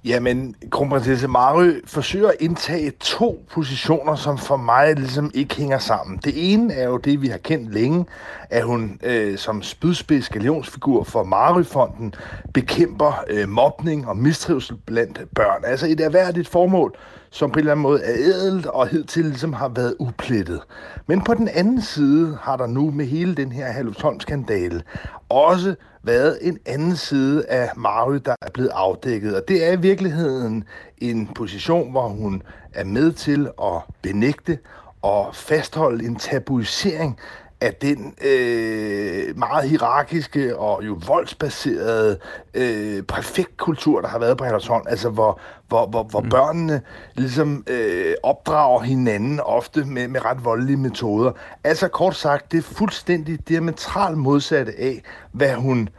[0.06, 6.20] Jamen, kronprinsesse Mary forsøger at indtage to positioner, som for mig ligesom ikke hænger sammen.
[6.24, 8.06] Det ene er jo det, vi har kendt længe,
[8.50, 12.13] at hun øh, som spydspids galionsfigur for Maryfonden
[12.54, 15.62] bekæmper øh, mobning og mistrivsel blandt børn.
[15.66, 16.96] Altså et erhvervligt formål,
[17.30, 20.62] som på en eller anden måde er ædelt og hidtil ligesom har været uplettet.
[21.08, 24.82] Men på den anden side har der nu med hele den her Halvsholm-skandale
[25.30, 29.36] også været en anden side af Mary, der er blevet afdækket.
[29.36, 30.63] Og det er i virkeligheden
[30.98, 34.58] en position, hvor hun er med til at benægte
[35.02, 37.20] og fastholde en tabuisering
[37.63, 42.19] af den øh, meget hierarkiske og jo voldsbaserede
[42.54, 46.30] øh, præfektkultur, der har været på Herlevsholm, altså hvor, hvor, hvor, hvor mm.
[46.30, 46.82] børnene
[47.15, 51.32] ligesom øh, opdrager hinanden ofte med, med ret voldelige metoder.
[51.63, 55.89] Altså kort sagt, det er fuldstændig diametralt modsatte af, hvad hun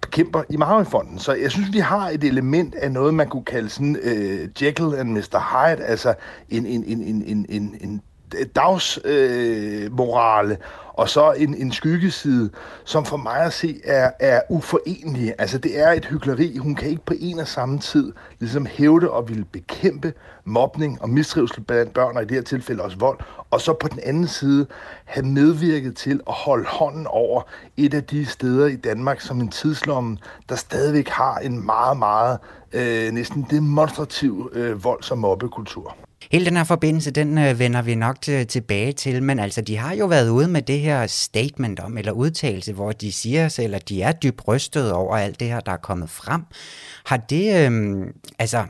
[0.00, 1.18] bekæmper i Mahavifonden.
[1.18, 4.94] Så jeg synes, vi har et element af noget, man kunne kalde sådan øh, Jekyll
[4.94, 5.38] and Mr.
[5.38, 6.14] Hyde, altså
[6.50, 8.02] en, en, en, en, en, en, en
[8.56, 10.58] dagsmorale, øh,
[10.94, 12.50] og så en, en skyggeside,
[12.84, 15.40] som for mig at se er, er uforenlige.
[15.40, 16.56] Altså det er et hyggeleri.
[16.56, 20.12] Hun kan ikke på en og samme tid ligesom hævde og ville bekæmpe
[20.44, 23.18] mobning og mistrivsel blandt børn, og i det her tilfælde også vold,
[23.50, 24.66] og så på den anden side
[25.04, 27.42] have medvirket til at holde hånden over
[27.76, 30.18] et af de steder i Danmark som en tidslomme,
[30.48, 32.38] der stadigvæk har en meget, meget
[32.72, 35.96] øh, næsten demonstrativ øh, volds- og mobbekultur.
[36.34, 39.76] Hele den her forbindelse, den øh, vender vi nok til, tilbage til, men altså, de
[39.76, 43.74] har jo været ude med det her statement om, eller udtalelse, hvor de siger selv,
[43.74, 46.42] at de er dybt rystet over alt det her, der er kommet frem.
[47.06, 48.06] Har det, øh,
[48.38, 48.64] altså,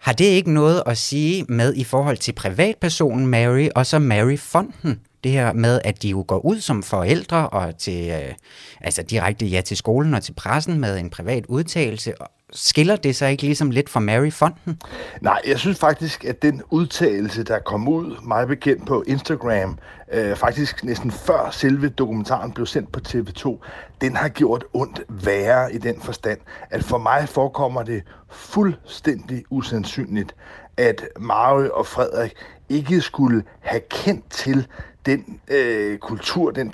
[0.00, 5.00] har det ikke noget at sige med i forhold til privatpersonen Mary, og så Mary-fonden?
[5.24, 8.34] Det her med, at de jo går ud som forældre og til, øh,
[8.80, 12.14] altså direkte ja til skolen og til pressen med en privat udtalelse,
[12.52, 14.80] skiller det sig ikke ligesom lidt fra Mary-fonden?
[15.20, 19.78] Nej, jeg synes faktisk, at den udtalelse, der kom ud meget bekendt på Instagram,
[20.12, 23.64] øh, faktisk næsten før selve dokumentaren blev sendt på TV2,
[24.00, 26.38] den har gjort ondt værre i den forstand,
[26.70, 30.34] at for mig forekommer det fuldstændig usandsynligt,
[30.76, 32.32] at Mario og Frederik
[32.68, 34.66] ikke skulle have kendt til
[35.06, 36.72] den øh, kultur, den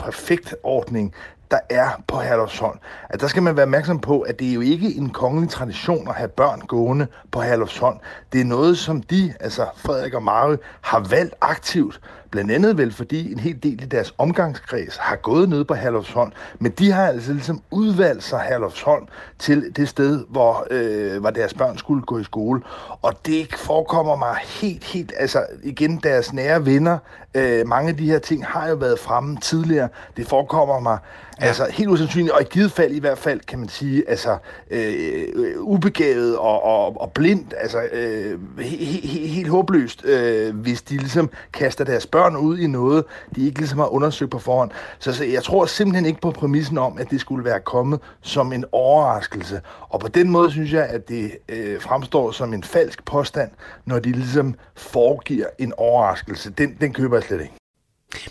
[0.63, 1.15] ordning,
[1.51, 2.79] der er på Herlufsholm.
[3.09, 6.09] At der skal man være opmærksom på, at det er jo ikke en kongelig tradition
[6.09, 7.99] at have børn gående på Herlufsholm.
[8.33, 12.01] Det er noget, som de, altså Frederik og Mary, har valgt aktivt
[12.31, 16.33] Blandt andet vel, fordi en hel del i deres omgangskreds har gået ned på Herlufsholm,
[16.59, 19.07] men de har altså ligesom udvalgt sig Herlufsholm
[19.39, 22.63] til det sted, hvor, øh, hvor deres børn skulle gå i skole.
[23.03, 26.99] Og det forekommer mig helt, helt, altså igen, deres nære venner,
[27.35, 29.89] øh, mange af de her ting har jo været fremme tidligere.
[30.17, 30.99] Det forekommer mig
[31.41, 31.47] Ja.
[31.47, 34.37] Altså helt usandsynligt, og i givet fald i hvert fald, kan man sige, altså
[34.71, 35.25] øh,
[35.59, 41.31] ubegavet og, og, og blindt, altså øh, he, he, helt håbløst, øh, hvis de ligesom
[41.53, 43.05] kaster deres børn ud i noget,
[43.37, 44.71] de ikke ligesom har undersøgt på forhånd.
[44.99, 48.53] Så, så jeg tror simpelthen ikke på præmissen om, at det skulle være kommet som
[48.53, 49.61] en overraskelse.
[49.89, 53.51] Og på den måde synes jeg, at det øh, fremstår som en falsk påstand,
[53.85, 56.51] når de ligesom foregiver en overraskelse.
[56.51, 57.60] Den, den køber jeg slet ikke.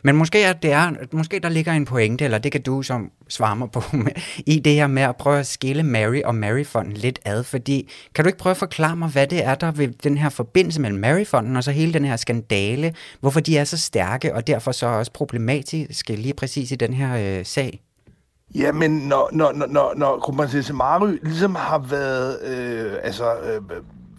[0.04, 3.12] Men måske, at det er, måske der ligger en pointe, eller det kan du som
[3.30, 6.94] svare mig på, med, i det her med at prøve at skille Mary og Maryfonden
[6.94, 9.88] lidt ad, fordi kan du ikke prøve at forklare mig, hvad det er, der ved
[9.88, 13.78] den her forbindelse mellem Maryfonden og så hele den her skandale, hvorfor de er så
[13.78, 17.82] stærke, og derfor så også problematiske lige præcis i den her øh, sag?
[18.56, 23.62] Jamen, når, når, når, når kronprinsesse Mary ligesom har været øh, altså, øh,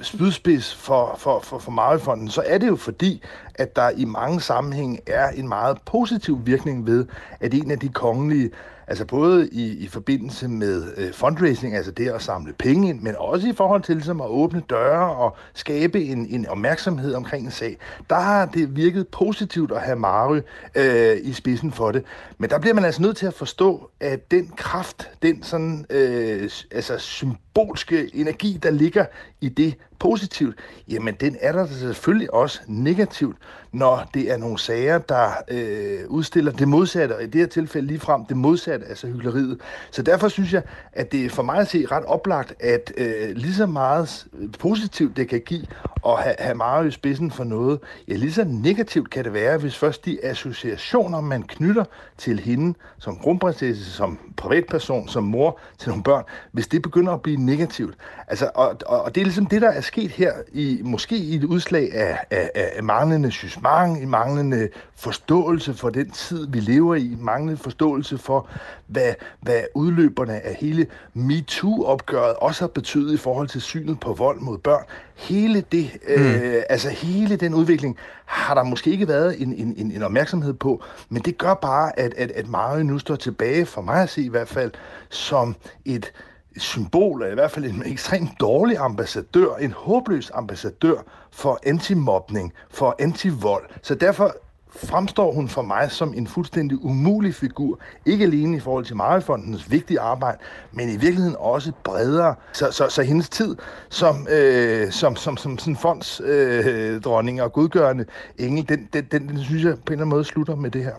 [0.03, 3.23] spydspids for, for, for, for Maryfonden, så er det jo fordi,
[3.61, 7.07] at der i mange sammenhænge er en meget positiv virkning ved,
[7.41, 8.51] at en af de kongelige
[8.91, 13.15] Altså både i, i forbindelse med øh, fundraising, altså det at samle penge ind, men
[13.19, 17.51] også i forhold til ligesom, at åbne døre og skabe en, en opmærksomhed omkring en
[17.51, 17.77] sag.
[18.11, 20.41] Der har det virket positivt at have Mary
[20.75, 22.05] øh, i spidsen for det.
[22.39, 26.51] Men der bliver man altså nødt til at forstå, at den kraft, den sådan, øh,
[26.71, 29.05] altså symbolske energi, der ligger
[29.41, 30.57] i det positivt,
[30.89, 33.37] jamen den er der selvfølgelig også negativt,
[33.73, 37.87] når det er nogle sager, der øh, udstiller det modsatte, og i det her tilfælde
[37.87, 39.61] lige frem det modsatte, altså hyggeleriet.
[39.91, 43.37] Så derfor synes jeg, at det er for mig at se ret oplagt, at øh,
[43.37, 45.67] lige så meget øh, positivt det kan give
[46.07, 49.59] at have, have meget i spidsen for noget, ja, lige så negativt kan det være,
[49.59, 51.85] hvis først de associationer, man knytter
[52.19, 57.23] til hende som kronprinsesse, som privatperson, som mor til nogle børn, hvis det begynder at
[57.23, 57.95] blive negativt.
[58.29, 61.35] Altså, og, og, og det er ligesom det, der er sket her, i måske i
[61.35, 66.95] et udslag af, af, af manglende jugement, i manglende forståelse for den tid, vi lever
[66.95, 68.49] i, manglende forståelse for,
[68.87, 74.41] hvad, hvad udløberne af hele MeToo-opgøret også har betydet i forhold til synet på vold
[74.41, 74.85] mod børn.
[75.15, 76.23] Hele det, mm.
[76.23, 80.53] øh, altså hele den udvikling har der måske ikke været en, en, en, en opmærksomhed
[80.53, 84.09] på, men det gør bare, at, at, at Mario nu står tilbage, for mig at
[84.09, 84.71] se i hvert fald,
[85.09, 86.13] som et
[86.57, 92.97] symbol, eller i hvert fald en ekstremt dårlig ambassadør, en håbløs ambassadør for antimobning, for
[92.99, 93.65] antivold.
[93.83, 94.37] Så derfor
[94.77, 97.79] fremstår hun for mig som en fuldstændig umulig figur.
[98.07, 100.39] Ikke alene i forhold til Marifondens vigtige arbejde,
[100.73, 102.35] men i virkeligheden også bredere.
[102.53, 103.57] Så, så, så hendes tid
[103.89, 108.05] som, øh, som, som, som sådan fondsdronning øh, og godgørende
[108.39, 110.85] engel, den, den, den, den synes jeg på en eller anden måde slutter med det
[110.85, 110.95] her.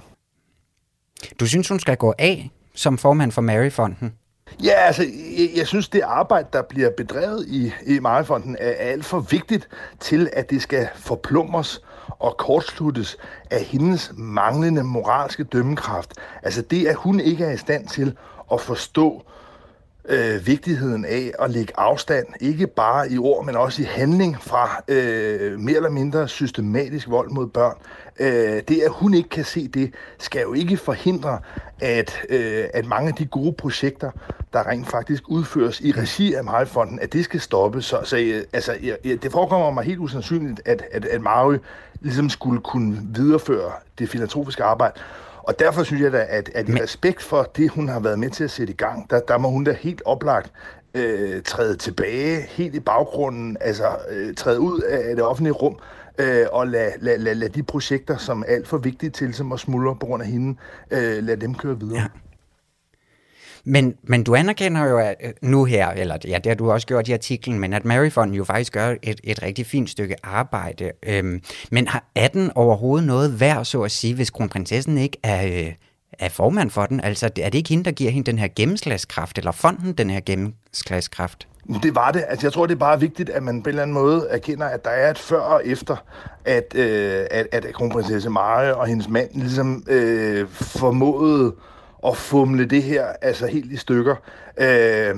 [1.40, 4.14] Du synes, hun skal gå af som formand for Maryfonden?
[4.64, 5.04] Ja, altså,
[5.38, 9.70] jeg, jeg synes, det arbejde, der bliver bedrevet i, i Maryfonden, er alt for vigtigt
[10.00, 11.82] til, at det skal forplumres
[12.20, 13.18] og kortsluttes
[13.52, 16.14] af hendes manglende moralske dømmekraft.
[16.44, 18.18] Altså det, at hun ikke er i stand til
[18.54, 19.24] at forstå
[20.10, 24.84] øh, vigtigheden af at lægge afstand, ikke bare i ord, men også i handling fra
[24.88, 27.76] øh, mere eller mindre systematisk vold mod børn.
[28.20, 31.40] Øh, det, at hun ikke kan se det, skal jo ikke forhindre,
[31.80, 34.12] at, øh, at mange af de gode projekter,
[34.54, 37.86] der rent faktisk udføres i regi af Marifonden, at det skal stoppes.
[37.86, 41.60] Så, så øh, altså, jeg, det forekommer mig helt usandsynligt, at, at, at Marie
[42.02, 44.94] ligesom skulle kunne videreføre det filantrofiske arbejde.
[45.52, 48.30] Og derfor synes jeg da, at, at i respekt for det, hun har været med
[48.30, 50.52] til at sætte i gang, der, der må hun da helt oplagt
[50.94, 55.78] øh, træde tilbage, helt i baggrunden, altså øh, træde ud af det offentlige rum,
[56.18, 59.52] øh, og lade lad, lad, lad de projekter, som er alt for vigtige til, som
[59.52, 60.60] at smuldre på grund af hende,
[60.92, 62.00] øh, lad dem køre videre.
[62.00, 62.08] Ja.
[63.63, 66.88] Men, men du anerkender jo at øh, nu her, eller ja, det har du også
[66.88, 70.91] gjort i artiklen, men at Maryfond jo faktisk gør et, et rigtig fint stykke arbejde.
[71.04, 75.47] Øhm, men har, er den overhovedet noget værd, så at sige, hvis kronprinsessen ikke er,
[75.47, 75.74] øh,
[76.19, 77.00] er formand for den?
[77.04, 80.19] Altså, er det ikke hende, der giver hende den her gennemslagskraft, eller fonden den her
[80.26, 81.47] gennemslagskraft?
[81.84, 82.24] Det var det.
[82.28, 84.65] Altså, jeg tror, det er bare vigtigt, at man på en eller anden måde erkender,
[84.65, 85.95] at der er et før og efter,
[86.45, 91.54] at, øh, at, at kronprinsesse Marie og hendes mand ligesom øh, formåede
[92.08, 94.16] at fumle det her altså helt i stykker.
[94.58, 95.16] Øh,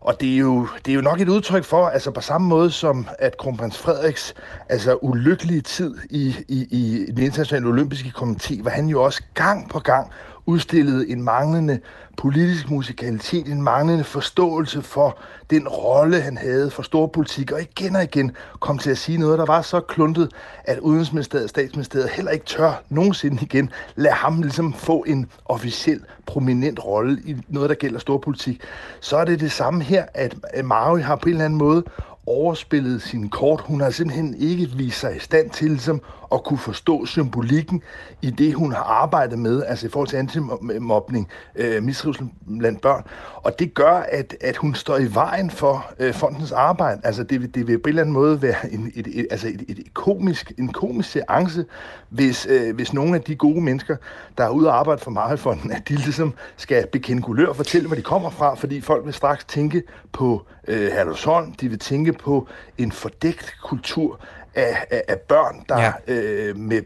[0.00, 2.70] og det er, jo, det er jo nok et udtryk for, altså på samme måde
[2.70, 4.34] som at kronprins Frederiks
[4.68, 9.70] altså ulykkelige tid i, i, i den internationale olympiske komité, hvor han jo også gang
[9.70, 10.10] på gang
[10.50, 11.80] udstillede en manglende
[12.16, 15.18] politisk musikalitet, en manglende forståelse for
[15.50, 19.38] den rolle, han havde for storpolitik, og igen og igen kom til at sige noget,
[19.38, 20.30] der var så kluntet,
[20.64, 26.00] at Udenrigsministeriet og Statsministeriet heller ikke tør nogensinde igen lade ham ligesom få en officiel,
[26.26, 28.60] prominent rolle i noget, der gælder storpolitik.
[29.00, 31.84] Så er det det samme her, at Maui har på en eller anden måde
[32.26, 33.60] overspillet sine kort.
[33.60, 36.02] Hun har simpelthen ikke vist sig i stand til ligesom,
[36.32, 37.82] at kunne forstå symbolikken
[38.22, 42.28] i det, hun har arbejdet med, altså i forhold til antimobning, øh, mistrivsel
[42.58, 43.04] blandt børn.
[43.34, 47.00] Og det gør, at, at hun står i vejen for øh, fondens arbejde.
[47.04, 49.64] Altså det, det vil på en eller anden måde være en, et, et, altså et,
[49.68, 51.64] et komisk, en komisk seance,
[52.08, 53.96] hvis, øh, hvis nogle af de gode mennesker,
[54.38, 57.86] der er ude og arbejde for Marhelfonden, at de ligesom skal bekende kulør og fortælle,
[57.86, 62.12] hvor de kommer fra, fordi folk vil straks tænke på øh, Herlevsholm, de vil tænke
[62.12, 64.20] på en fordækt kultur
[64.54, 65.92] af, af, af børn, der ja.
[66.06, 66.82] øh, med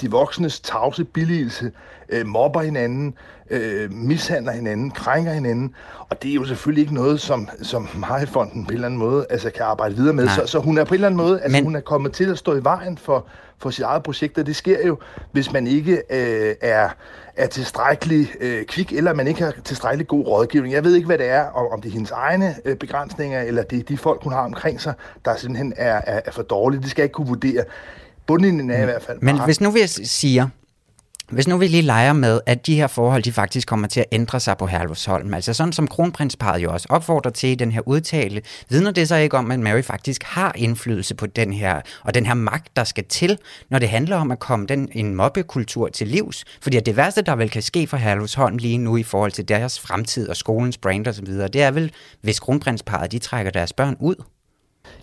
[0.00, 1.72] de voksnes tavse billigelse
[2.08, 3.14] øh, mobber hinanden,
[3.50, 5.74] øh, mishandler hinanden, krænker hinanden.
[6.08, 9.26] Og det er jo selvfølgelig ikke noget, som, som Mariefonden på en eller anden måde
[9.30, 10.28] altså, kan arbejde videre med.
[10.28, 11.64] Så, så hun er på en eller anden måde, altså, Men...
[11.64, 13.26] hun er kommet til at stå i vejen for,
[13.58, 14.98] for sit eget projekt, og det sker jo,
[15.32, 16.88] hvis man ikke øh, er,
[17.36, 20.74] er tilstrækkelig øh, kvik, eller man ikke har tilstrækkelig god rådgivning.
[20.74, 23.62] Jeg ved ikke, hvad det er, om, om det er hendes egne øh, begrænsninger, eller
[23.62, 26.80] det er de folk, hun har omkring sig, der simpelthen er, er, er for dårlige.
[26.82, 27.64] Det skal jeg ikke kunne vurdere.
[28.26, 30.48] Bundlinjen er i hvert fald Men hvis nu vi siger,
[31.28, 34.06] hvis nu vi lige leger med, at de her forhold, de faktisk kommer til at
[34.12, 37.80] ændre sig på Herlufsholm, altså sådan som kronprinsparet jo også opfordrer til i den her
[37.88, 42.14] udtale, vidner det så ikke om, at Mary faktisk har indflydelse på den her, og
[42.14, 43.38] den her magt, der skal til,
[43.70, 46.44] når det handler om at komme den, en mobbekultur til livs?
[46.62, 49.48] Fordi at det værste, der vel kan ske for Herlufsholm lige nu i forhold til
[49.48, 53.96] deres fremtid og skolens brand osv., det er vel, hvis kronprinsparet, de trækker deres børn
[54.00, 54.14] ud?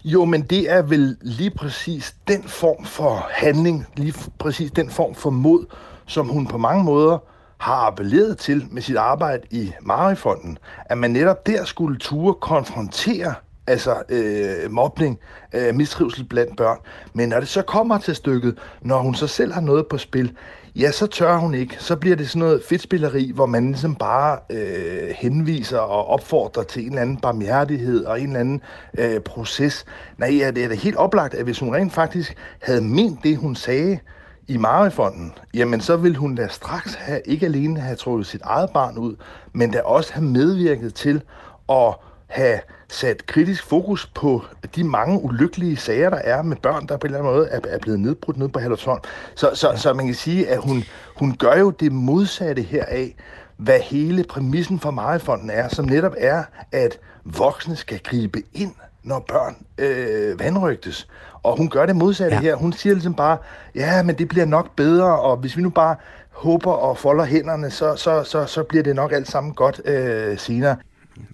[0.04, 5.15] Jo, men det er vel lige præcis den form for handling, lige præcis den form
[5.15, 5.65] for mod,
[6.06, 7.17] som hun på mange måder
[7.58, 13.34] har appelleret til med sit arbejde i Marifonden, at man netop der skulle ture konfrontere
[13.67, 15.20] altså øh, mobning,
[15.54, 16.78] øh, mistrivsel blandt børn.
[17.13, 20.36] Men når det så kommer til stykket, når hun så selv har noget på spil,
[20.75, 21.75] ja, så tør hun ikke.
[21.79, 26.81] Så bliver det sådan noget fedtspilleri, hvor man ligesom bare øh, henviser og opfordrer til
[26.81, 28.62] en eller anden barmhjertighed og en eller anden
[28.97, 29.86] øh, proces.
[30.17, 33.38] Nej, ja, det er da helt oplagt, at hvis hun rent faktisk havde ment det,
[33.38, 33.99] hun sagde,
[34.47, 38.69] i Marifonden, jamen så vil hun da straks have, ikke alene have trukket sit eget
[38.73, 39.15] barn ud,
[39.53, 41.21] men da også have medvirket til
[41.69, 41.95] at
[42.27, 42.60] have
[42.91, 44.43] sat kritisk fokus på
[44.75, 47.60] de mange ulykkelige sager, der er med børn, der på en eller anden måde er,
[47.63, 48.99] er blevet nedbrudt ned på Hallersholm.
[49.36, 49.77] Så, så, ja.
[49.77, 50.84] så man kan sige, at hun,
[51.15, 53.15] hun gør jo det modsatte heraf,
[53.58, 58.71] hvad hele præmissen for Marifonden er, som netop er, at voksne skal gribe ind,
[59.04, 61.08] når børn øh, vandrygtes.
[61.43, 62.41] Og hun gør det modsatte ja.
[62.41, 62.56] her.
[62.56, 63.38] Hun siger ligesom bare,
[63.75, 65.95] ja, men det bliver nok bedre, og hvis vi nu bare
[66.30, 70.38] håber og folder hænderne, så, så, så, så bliver det nok alt sammen godt øh,
[70.38, 70.75] senere.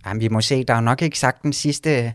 [0.06, 2.14] Jamen, vi må se, der er nok ikke sagt den sidste,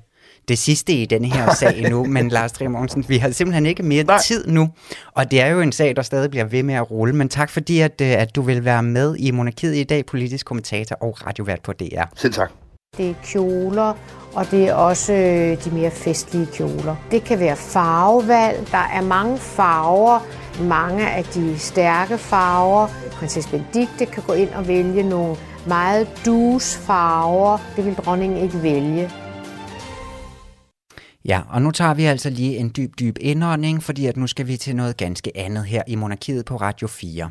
[0.48, 4.04] det sidste i denne her sag nu, men Lars Trier vi har simpelthen ikke mere
[4.04, 4.18] Nej.
[4.18, 4.68] tid nu,
[5.12, 7.50] og det er jo en sag, der stadig bliver ved med at rulle, men tak
[7.50, 11.26] fordi, at, øh, at du vil være med i Monarkiet i dag, politisk kommentator og
[11.26, 12.02] radiovært på DR.
[12.16, 12.50] Selv tak.
[12.96, 13.94] Det er kjoler,
[14.34, 16.96] og det er også øh, de mere festlige kjoler.
[17.10, 18.68] Det kan være farvevalg.
[18.70, 20.20] Der er mange farver,
[20.60, 22.88] mange af de stærke farver.
[23.12, 27.58] Prinsesse Benedikte kan gå ind og vælge nogle meget dus farver.
[27.76, 29.10] Det vil dronningen ikke vælge.
[31.24, 34.46] Ja, og nu tager vi altså lige en dyb, dyb indånding, fordi at nu skal
[34.46, 37.30] vi til noget ganske andet her i Monarkiet på Radio 4.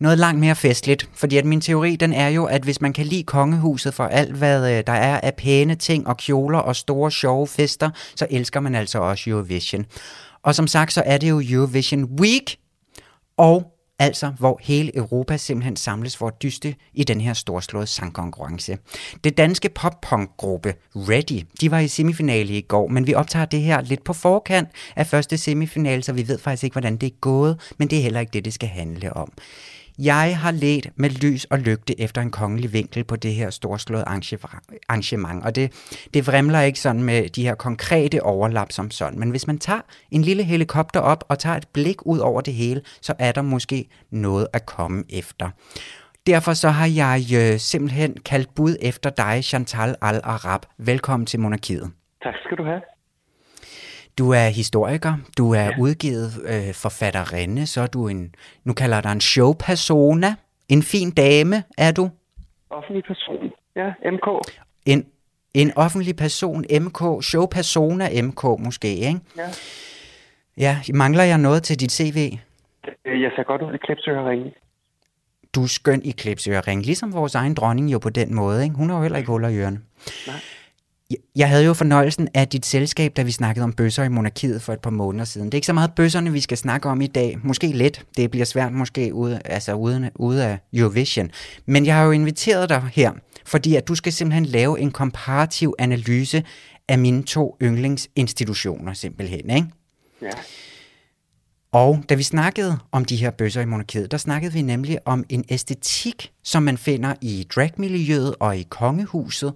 [0.00, 3.06] Noget langt mere festligt, fordi at min teori den er jo, at hvis man kan
[3.06, 7.10] lide kongehuset for alt, hvad øh, der er af pæne ting og kjoler og store
[7.10, 9.84] sjove fester, så elsker man altså også Eurovision.
[10.42, 12.56] Og som sagt, så er det jo Eurovision Week,
[13.36, 18.78] og altså hvor hele Europa simpelthen samles for at dyste i den her storslåede sangkonkurrence.
[19.24, 23.80] Det danske pop-punk-gruppe Ready, de var i semifinale i går, men vi optager det her
[23.80, 27.74] lidt på forkant af første semifinale, så vi ved faktisk ikke, hvordan det er gået,
[27.78, 29.32] men det er heller ikke det, det skal handle om.
[29.98, 34.04] Jeg har let med lys og lygte efter en kongelig vinkel på det her storslåede
[34.04, 35.72] arrangement, og det,
[36.14, 39.18] det vrimler ikke sådan med de her konkrete overlap som sådan.
[39.18, 39.80] Men hvis man tager
[40.10, 43.42] en lille helikopter op og tager et blik ud over det hele, så er der
[43.42, 45.50] måske noget at komme efter.
[46.26, 50.60] Derfor så har jeg øh, simpelthen kaldt bud efter dig, Chantal Al-Arab.
[50.78, 51.90] Velkommen til Monarkiet.
[52.22, 52.80] Tak skal du have.
[54.18, 55.70] Du er historiker, du er ja.
[55.80, 60.34] udgivet øh, forfatterinde, så er du en, nu kalder dig en showpersona,
[60.68, 62.10] en fin dame, er du?
[62.70, 64.28] Offentlig person, ja, MK.
[64.86, 65.06] En,
[65.54, 69.20] en offentlig person, MK, showpersona MK måske, ikke?
[69.36, 69.48] Ja.
[70.56, 72.38] Ja, mangler jeg noget til dit CV?
[73.04, 74.52] Øh, jeg ser godt ud i klipsøringen.
[75.54, 78.64] du er skøn i klipsørering, ligesom vores egen dronning jo på den måde.
[78.64, 78.76] Ikke?
[78.76, 79.80] Hun har jo heller ikke huller i ørerne.
[80.26, 80.36] Nej.
[81.36, 84.72] Jeg havde jo fornøjelsen af dit selskab, da vi snakkede om bøsser i monarkiet for
[84.72, 85.46] et par måneder siden.
[85.46, 87.38] Det er ikke så meget bøsserne, vi skal snakke om i dag.
[87.42, 88.06] Måske lidt.
[88.16, 91.30] Det bliver svært måske ude, altså ude, ude af Eurovision.
[91.66, 93.12] Men jeg har jo inviteret dig her,
[93.44, 96.44] fordi at du skal simpelthen lave en komparativ analyse
[96.88, 99.66] af mine to yndlingsinstitutioner simpelthen, ikke?
[100.22, 100.30] Ja.
[101.72, 105.24] Og da vi snakkede om de her bøsser i monarkiet, der snakkede vi nemlig om
[105.28, 109.52] en æstetik, som man finder i dragmiljøet og i kongehuset.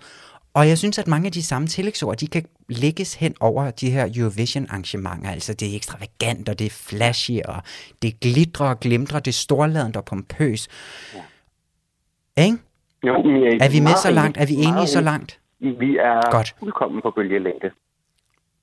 [0.55, 3.91] Og jeg synes, at mange af de samme tillægsord, de kan lægges hen over de
[3.91, 5.31] her Eurovision-arrangementer.
[5.31, 7.63] Altså det er ekstravagant, og det er flashy, og
[8.03, 10.69] det glitrer og glimtrer, det er storladent og pompøs.
[12.37, 12.45] Ja.
[12.45, 12.59] Ikke?
[13.07, 14.37] Jo, men jeg Er vi med så langt?
[14.39, 14.69] Er vi enig.
[14.69, 15.41] enige så langt?
[15.61, 16.55] Vi er Godt.
[16.59, 17.71] fuldkommen på bølgelængde.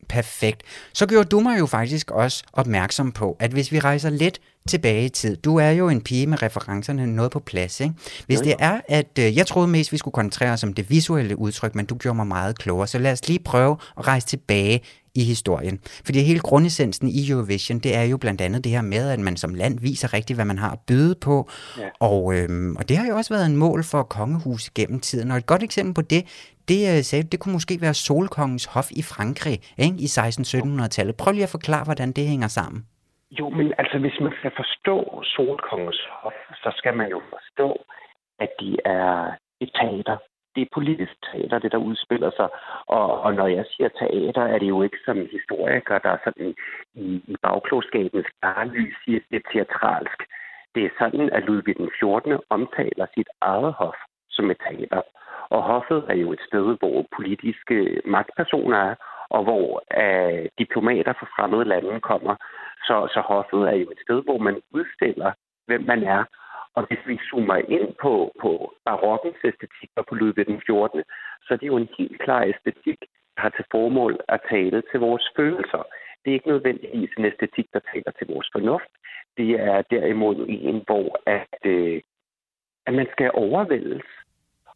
[0.10, 0.62] Perfekt.
[0.93, 5.05] Så gjorde du mig jo faktisk også opmærksom på, at hvis vi rejser lidt tilbage
[5.05, 7.93] i tid, du er jo en pige med referencerne noget på plads, ikke?
[8.26, 11.39] Hvis det er, at øh, jeg troede mest, vi skulle koncentrere os om det visuelle
[11.39, 14.82] udtryk, men du gjorde mig meget klogere, så lad os lige prøve at rejse tilbage
[15.16, 15.80] i historien.
[16.05, 19.38] Fordi hele grundessensen i Eurovision, det er jo blandt andet det her med, at man
[19.38, 21.84] som land viser rigtigt, hvad man har at byde på, Ja.
[21.99, 25.32] og, øhm, og det har jo også været en mål for kongehus gennem tiden.
[25.32, 26.24] Og et godt eksempel på det,
[26.72, 29.97] det, øh, sagde, det kunne måske være Solkongens hof i Frankrig ikke?
[30.05, 31.15] i 1600-1700-tallet.
[31.22, 32.80] Prøv lige at forklare, hvordan det hænger sammen.
[33.32, 37.70] Jo, men altså, hvis man skal forstå Solkongens Hof, så skal man jo forstå,
[38.39, 40.18] at de er et teater.
[40.55, 42.49] Det er politisk teater, det der udspiller sig.
[42.88, 46.55] Og, og når jeg siger teater, er det jo ikke som historiker, der er sådan
[46.95, 50.20] i, i bagklogskabens klare lys siger, det er teatralsk.
[50.76, 52.38] Det er sådan, at Ludvig den 14.
[52.49, 53.95] omtaler sit eget hof
[54.30, 55.01] som et teater.
[55.50, 58.95] Og hoffet er jo et sted, hvor politiske magtpersoner er,
[59.30, 62.36] og hvor øh, diplomater fra fremmede lande kommer.
[62.88, 65.32] Så, så hoffet er jo et sted, hvor man udstiller,
[65.68, 66.24] hvem man er.
[66.76, 71.04] Og hvis vi zoomer ind på, på barokkens æstetik og på Ludvig den 14.,
[71.45, 73.00] så er det jo en helt klar æstetik,
[73.36, 75.84] der har til formål at tale til vores følelser.
[76.22, 78.91] Det er ikke nødvendigvis en æstetik, der taler til vores fornuft.
[79.38, 82.02] Det er derimod en, hvor at, øh,
[82.88, 84.06] at man skal overvældes.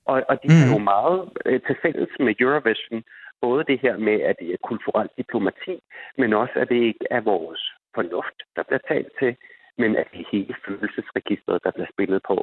[0.06, 3.04] Og, og de er jo meget øh, til fælles med Eurovision.
[3.42, 5.76] Både det her med, at det er kulturelt diplomati,
[6.18, 7.62] men også, at det ikke er vores
[7.96, 9.32] fornuft, der bliver talt til,
[9.78, 12.36] men at det er hele følelsesregistret, der bliver spillet på.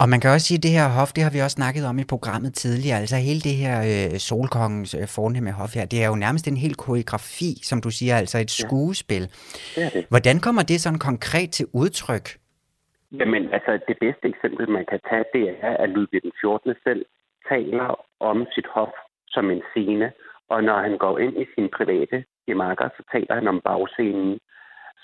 [0.00, 1.98] Og man kan også sige, at det her hof, det har vi også snakket om
[1.98, 2.98] i programmet tidligere.
[2.98, 6.56] Altså hele det her øh, Solkongens øh, fornemme hof her, det er jo nærmest en
[6.56, 9.22] hel koreografi, som du siger, altså et skuespil.
[9.22, 10.06] Det det.
[10.08, 12.26] Hvordan kommer det sådan konkret til udtryk?
[13.16, 13.20] Mm.
[13.20, 16.74] Jamen, altså, det bedste eksempel, man kan tage, det er, at Ludvig den 14.
[16.84, 17.06] selv
[17.48, 17.88] taler
[18.20, 18.92] om sit hof
[19.28, 20.12] som en scene,
[20.48, 24.38] og når han går ind i sine private gemakker, så taler han om bagscenen.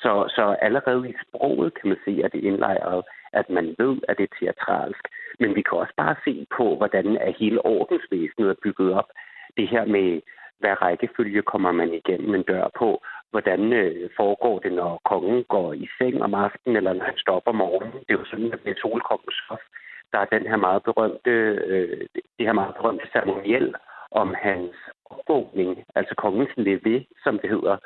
[0.03, 3.97] Så, så allerede i sproget kan man se, at det er indlejret, at man ved,
[4.09, 5.05] at det er teatralsk.
[5.41, 9.09] Men vi kan også bare se på, hvordan er hele ordensvæsenet er bygget op.
[9.57, 10.21] Det her med,
[10.61, 13.03] hvad rækkefølge kommer man igennem en dør på?
[13.33, 17.51] Hvordan øh, foregår det, når kongen går i seng om aftenen, eller når han stopper
[17.51, 17.93] om morgenen?
[18.05, 19.63] Det er jo sådan, at med solkongens hof,
[20.13, 21.31] der er den her meget berømte,
[21.73, 22.07] øh,
[22.37, 23.75] det her meget berømte ceremoniel
[24.11, 24.75] om hans
[25.11, 27.77] opvågning, altså kongens levé, som det hedder,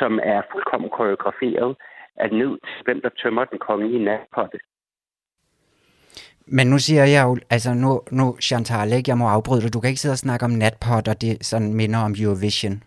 [0.00, 1.76] som er fuldkommen koreograferet
[2.16, 4.58] af ned til hvem, der tømmer den kongelige natpotte.
[6.46, 9.74] Men nu siger jeg jo, altså nu, nu Chantal, ikke, jeg må afbryde dig.
[9.74, 12.82] Du kan ikke sidde og snakke om natpot, og det sådan minder om Eurovision.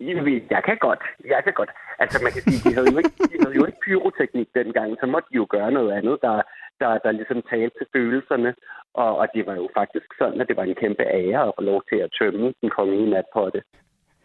[0.00, 1.70] Jeg kan godt, jeg kan godt.
[1.98, 5.06] Altså man kan sige, de havde jo ikke, de havde jo ikke pyroteknik dengang, så
[5.06, 6.42] måtte de jo gøre noget andet, der,
[6.80, 8.54] der, der ligesom talte til følelserne.
[8.94, 11.62] Og, og det var jo faktisk sådan, at det var en kæmpe ære at få
[11.62, 13.60] lov til at tømme den kongelige natpotte.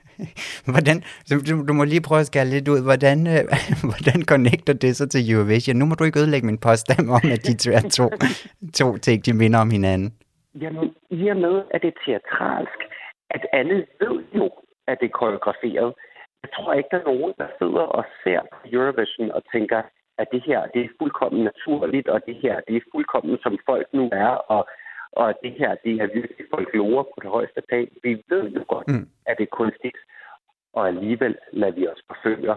[0.74, 0.98] Hvordan,
[1.30, 1.36] du,
[1.68, 2.82] du må lige prøve at skære lidt ud.
[2.90, 3.42] Hvordan, øh,
[3.92, 5.76] hvordan connecter det så til Eurovision?
[5.78, 8.06] Nu må du ikke ødelægge min påstand om, at de er to,
[8.80, 10.10] to ting, de minder om hinanden.
[10.62, 12.80] Jamen, i og med, at det er teatralsk,
[13.30, 14.52] at alle ved jo,
[14.88, 15.94] at det er koreograferet.
[16.44, 19.82] Jeg tror ikke, der er nogen, der sidder og ser på Eurovision og tænker,
[20.18, 23.88] at det her det er fuldkommen naturligt, og det her det er fuldkommen som folk
[23.94, 24.68] nu er, og,
[25.12, 27.90] og det her det er virkelig folklore på det højeste plan.
[28.04, 29.08] Vi ved jo godt, mm.
[29.26, 29.98] at det er kunstigt,
[30.74, 32.56] og alligevel lader vi os forfølge.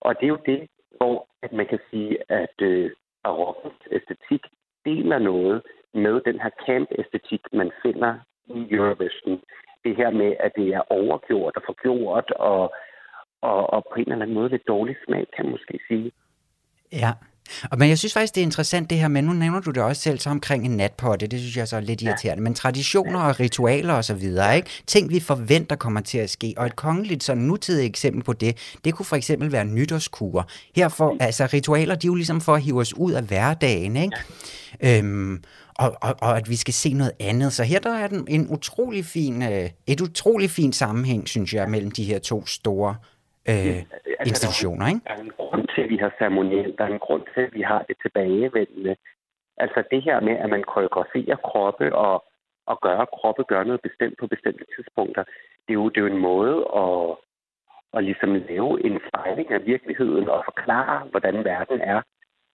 [0.00, 2.90] Og det er jo det, hvor at man kan sige, at øh,
[3.24, 4.42] barokkens æstetik
[4.84, 5.62] deler noget
[5.94, 8.14] med den her camp-æstetik, man finder
[8.46, 9.42] i Eurovision.
[9.86, 12.62] Det her med, at det er overgjort og forgjort, og,
[13.50, 16.08] og, og på en eller anden måde lidt dårlig smag, kan man måske sige.
[17.02, 17.10] Ja,
[17.70, 19.82] og, men jeg synes faktisk, det er interessant det her med, nu nævner du det
[19.82, 23.20] også selv så omkring en natpotte, det synes jeg så er lidt irriterende, men traditioner
[23.20, 24.70] og ritualer og så videre, ikke?
[24.86, 28.56] ting vi forventer kommer til at ske, og et kongeligt sådan nutidigt eksempel på det,
[28.84, 30.42] det kunne for eksempel være nytårskurer.
[30.76, 33.96] Her for, altså ritualer, de er jo ligesom for at hive os ud af hverdagen,
[33.96, 34.16] ikke?
[34.80, 35.42] Øhm,
[35.78, 37.52] og, og, og at vi skal se noget andet.
[37.52, 41.70] Så her der er den en utrolig fin, øh, et utrolig fint sammenhæng, synes jeg,
[41.70, 42.94] mellem de her to store
[43.50, 43.72] øh, ja,
[44.20, 44.86] altså, institutioner.
[44.92, 45.00] Ikke?
[45.06, 46.74] Der er en grund til, at vi har ceremoniel.
[46.78, 48.96] Der er en grund til, at vi har det tilbagevendende.
[49.56, 52.24] Altså det her med, at man koreograferer kroppe og,
[52.66, 55.24] og gør kroppe gør noget bestemt på bestemte tidspunkter.
[55.64, 57.16] Det er jo, det er jo en måde at,
[57.96, 62.00] at ligesom lave en fejling af virkeligheden og forklare, hvordan verden er.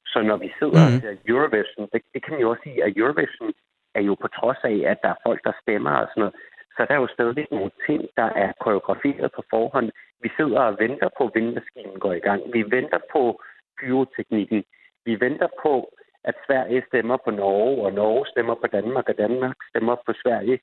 [0.07, 0.95] Så når vi sidder mm.
[0.95, 3.53] og ser Eurovision, det, det kan man jo også sige, at Eurovision
[3.95, 6.35] er jo på trods af, at der er folk, der stemmer og sådan noget,
[6.77, 9.91] så der er jo stadig nogle ting, der er koreograferet på forhånd.
[10.23, 12.43] Vi sidder og venter på, at vindmaskinen går i gang.
[12.53, 13.43] Vi venter på
[13.81, 14.65] pyroteknikken.
[15.05, 15.93] Vi venter på,
[16.25, 20.59] at Sverige stemmer på Norge, og Norge stemmer på Danmark, og Danmark stemmer på Sverige.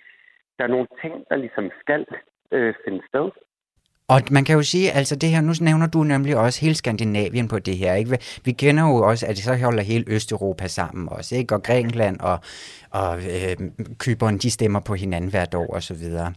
[0.58, 2.06] Der er nogle ting, der ligesom skal
[2.52, 3.32] øh, finde sted.
[4.10, 7.48] Og man kan jo sige, altså det her, nu nævner du nemlig også hele Skandinavien
[7.48, 8.18] på det her, ikke?
[8.44, 11.56] Vi kender jo også, at det så holder hele Østeuropa sammen også, ikke?
[11.56, 12.40] Og Grækenland og,
[12.90, 13.56] og øh,
[13.98, 16.34] Kyberen, de stemmer på hinanden hvert år og så videre.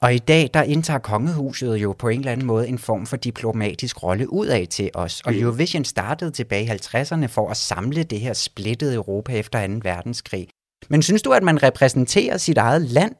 [0.00, 3.16] Og i dag, der indtager kongehuset jo på en eller anden måde en form for
[3.16, 5.20] diplomatisk rolle udad til os.
[5.20, 9.72] Og Eurovision startede tilbage i 50'erne for at samle det her splittede Europa efter 2.
[9.82, 10.48] verdenskrig.
[10.88, 13.14] Men synes du, at man repræsenterer sit eget land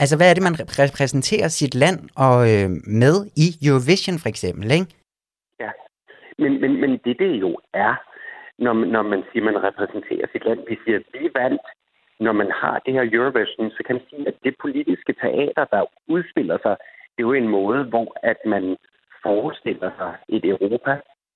[0.00, 2.68] Altså, hvad er det, man repræsenterer sit land og øh,
[3.02, 4.86] med i Eurovision for eksempel, ikke?
[5.60, 5.70] Ja,
[6.38, 7.94] men, men, men det det jo er,
[8.58, 10.60] når, når man siger, man repræsenterer sit land.
[10.68, 11.66] Vi siger, vi vandt,
[12.20, 15.82] når man har det her Eurovision, så kan man sige, at det politiske teater, der
[16.08, 16.76] udspiller sig,
[17.14, 18.76] det er jo en måde, hvor at man
[19.22, 20.92] forestiller sig et Europa,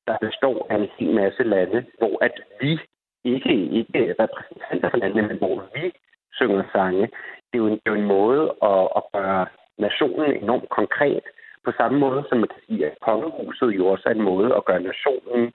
[0.07, 2.81] der består af en hel masse lande, hvor at vi
[3.25, 5.93] ikke, ikke repræsentanter for landene, men hvor vi
[6.33, 7.09] synger sange.
[7.53, 9.47] Det er jo en, det er jo en måde at, at gøre
[9.79, 11.23] nationen enormt konkret,
[11.65, 14.65] på samme måde som man kan sige, at kongehuset jo også er en måde at
[14.65, 15.53] gøre nationen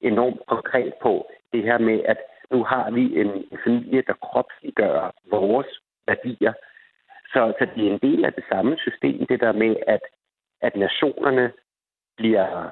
[0.00, 1.30] enormt konkret på.
[1.52, 2.18] Det her med, at
[2.50, 5.66] nu har vi en, en familie, der kropsliggør vores
[6.06, 6.52] værdier.
[7.32, 10.00] Så, så det er en del af det samme system, det der med, at,
[10.60, 11.52] at nationerne
[12.16, 12.70] bliver,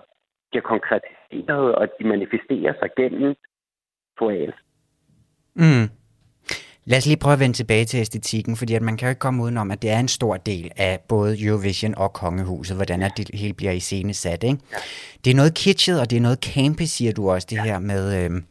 [0.50, 3.34] bliver konkretiseret, og de manifesterer sig gennem
[4.18, 4.52] poal.
[5.54, 5.99] Mm.
[6.90, 9.18] Lad os lige prøve at vende tilbage til æstetikken, fordi at man kan jo ikke
[9.18, 13.30] komme udenom, at det er en stor del af både Eurovision og Kongehuset, hvordan det
[13.34, 14.42] hele bliver iscenesat.
[14.42, 14.58] Ikke?
[15.24, 17.62] Det er noget kitschet, og det er noget campy, siger du også, det ja.
[17.62, 18.42] her med, øh,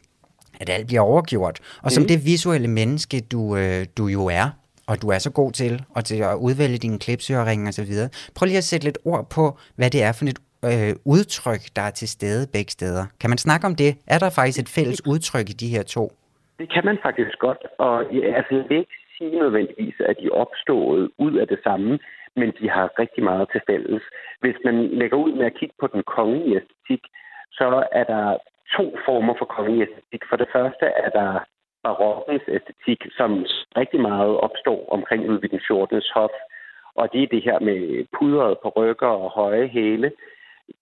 [0.60, 1.60] at alt bliver overgjort.
[1.82, 2.08] Og som mm.
[2.08, 4.50] det visuelle menneske, du, øh, du jo er,
[4.88, 8.10] og du er så god til, og til at udvælge dine klipsøring og så videre.
[8.36, 11.82] Prøv lige at sætte lidt ord på, hvad det er for et øh, udtryk, der
[11.82, 13.06] er til stede begge steder.
[13.20, 13.96] Kan man snakke om det?
[14.08, 16.19] Er der faktisk et fælles udtryk i de her to?
[16.60, 17.96] Det kan man faktisk godt, og
[18.40, 22.00] altså, jeg vil ikke sige nødvendigvis, at de opstået ud af det samme,
[22.36, 24.04] men de har rigtig meget til fælles.
[24.40, 27.04] Hvis man lægger ud med at kigge på den kongelige æstetik,
[27.52, 28.38] så er der
[28.78, 30.24] to former for kongelig æstetik.
[30.30, 31.40] For det første er der
[31.84, 33.46] barokkens æstetik, som
[33.78, 36.02] rigtig meget opstår omkring Ludvig den 14.
[36.14, 36.36] hof,
[36.96, 40.12] og det er det her med pudret på rykker og høje hæle.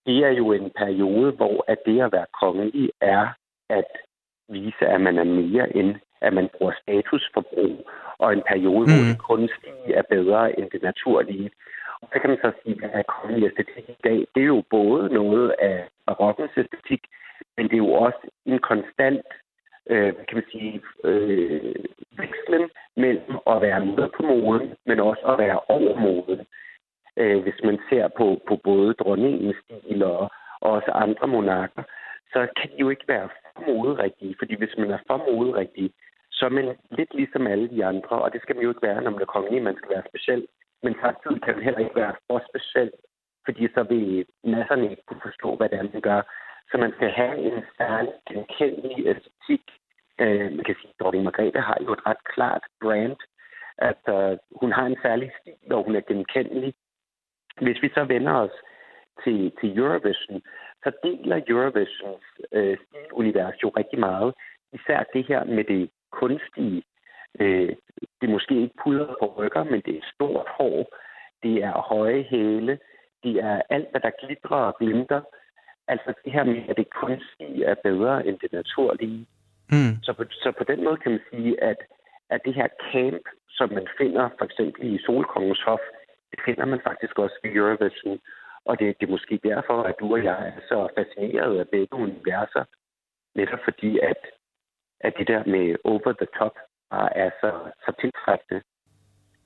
[0.05, 3.28] Det er jo en periode, hvor at det at være kongelig er
[3.69, 3.91] at
[4.49, 8.93] vise, at man er mere end at man bruger statusforbrug, og en periode, mm.
[8.95, 11.49] hvor det kunstige er bedre end det naturlige.
[12.01, 15.13] Og så kan man så sige, at kongelig æstetik i dag, det er jo både
[15.13, 17.03] noget af barokkens æstetik,
[17.57, 19.25] men det er jo også en konstant,
[19.89, 21.75] øh, kan man sige, øh,
[22.17, 26.41] vekslen mellem at være med på moden, men også at være over moden.
[27.17, 30.31] Øh, hvis man ser på, på både dronningens stil og,
[30.61, 31.83] og også andre monarker,
[32.34, 35.93] så kan de jo ikke være for moderigtige, fordi hvis man er for moderigtig,
[36.32, 39.01] så er man lidt ligesom alle de andre, og det skal man jo ikke være,
[39.01, 40.47] når man er kongelig, man skal være speciel.
[40.84, 42.91] Men samtidig kan man heller ikke være for speciel,
[43.45, 46.21] fordi så vil masserne ikke kunne forstå, hvad det er, man gør.
[46.71, 49.63] Så man skal have en særlig genkendelig æstetik.
[50.21, 53.17] Øh, man kan sige, at dronning Margrethe har jo et ret klart brand.
[53.78, 56.73] At øh, hun har en særlig stil, og hun er genkendelig.
[57.61, 58.55] Hvis vi så vender os
[59.23, 60.41] til, til Eurovision,
[60.84, 64.34] så deler Eurovisions øh, stilunivers jo rigtig meget.
[64.73, 66.84] Især det her med det kunstige.
[67.39, 67.75] Øh,
[68.17, 70.95] det er måske ikke pudret på rykker, men det er stort hår.
[71.43, 72.80] Det er høje hæle.
[73.23, 75.21] Det er alt, hvad der glitrer og glimter.
[75.88, 79.28] Altså det her med, at det kunstige er bedre end det naturlige.
[79.71, 79.93] Mm.
[80.03, 81.78] Så, på, så på den måde kan man sige, at,
[82.30, 85.80] at det her camp, som man finder for eksempel i Solkongens Hof,
[86.32, 88.19] det finder man faktisk også i Eurovision.
[88.70, 91.95] Og det, det er måske derfor, at du og jeg er så fascineret af begge
[92.05, 92.63] universer.
[93.36, 94.22] Netop fordi, at,
[94.99, 96.55] at det der med over the top
[97.24, 97.51] er så,
[97.86, 98.61] så tiltrækkende.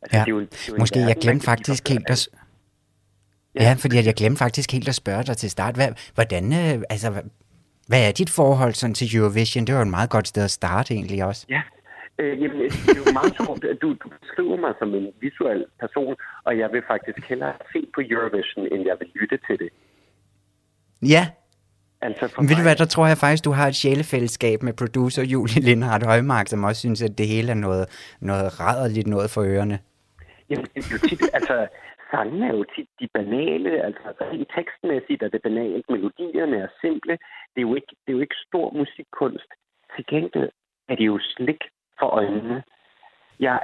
[0.01, 0.23] Altså, ja.
[0.25, 2.29] det er jo, det er jo måske jeg glemte faktisk helt at...
[3.55, 5.75] Ja, fordi jeg glemte faktisk helt at spørge dig til start.
[5.75, 7.07] Hvad, hvordan, øh, altså,
[7.87, 9.67] Hvad er dit forhold sådan til Eurovision?
[9.67, 11.45] Det var et meget godt sted at starte egentlig også.
[11.49, 11.61] Ja,
[12.21, 13.81] øh, jamen, det er jo meget sjovt.
[13.81, 18.01] Du, du beskriver mig som en visuel person, og jeg vil faktisk hellere se på
[18.11, 19.69] Eurovision, end jeg vil lytte til det.
[21.13, 21.23] Ja,
[22.07, 24.73] Altså for men ved du hvad, der tror jeg faktisk, du har et sjælefællesskab med
[24.73, 27.85] producer Julie Lindhardt Højmark, som også synes, at det hele er noget,
[28.21, 29.79] noget rædderligt noget for ørerne.
[30.49, 31.67] Jamen, det er jo tit, altså,
[32.11, 37.13] sangene er jo tit de banale, altså rent tekstmæssigt er det banalt, melodierne er simple,
[37.53, 39.49] det er jo ikke, det er jo ikke stor musikkunst.
[39.95, 40.51] Til gengæld
[40.89, 41.61] er det jo slik
[42.01, 42.63] for øjnene.
[43.39, 43.59] Jeg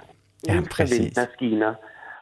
[0.47, 0.99] Ja, elsker præcis.
[0.99, 1.73] vindmaskiner,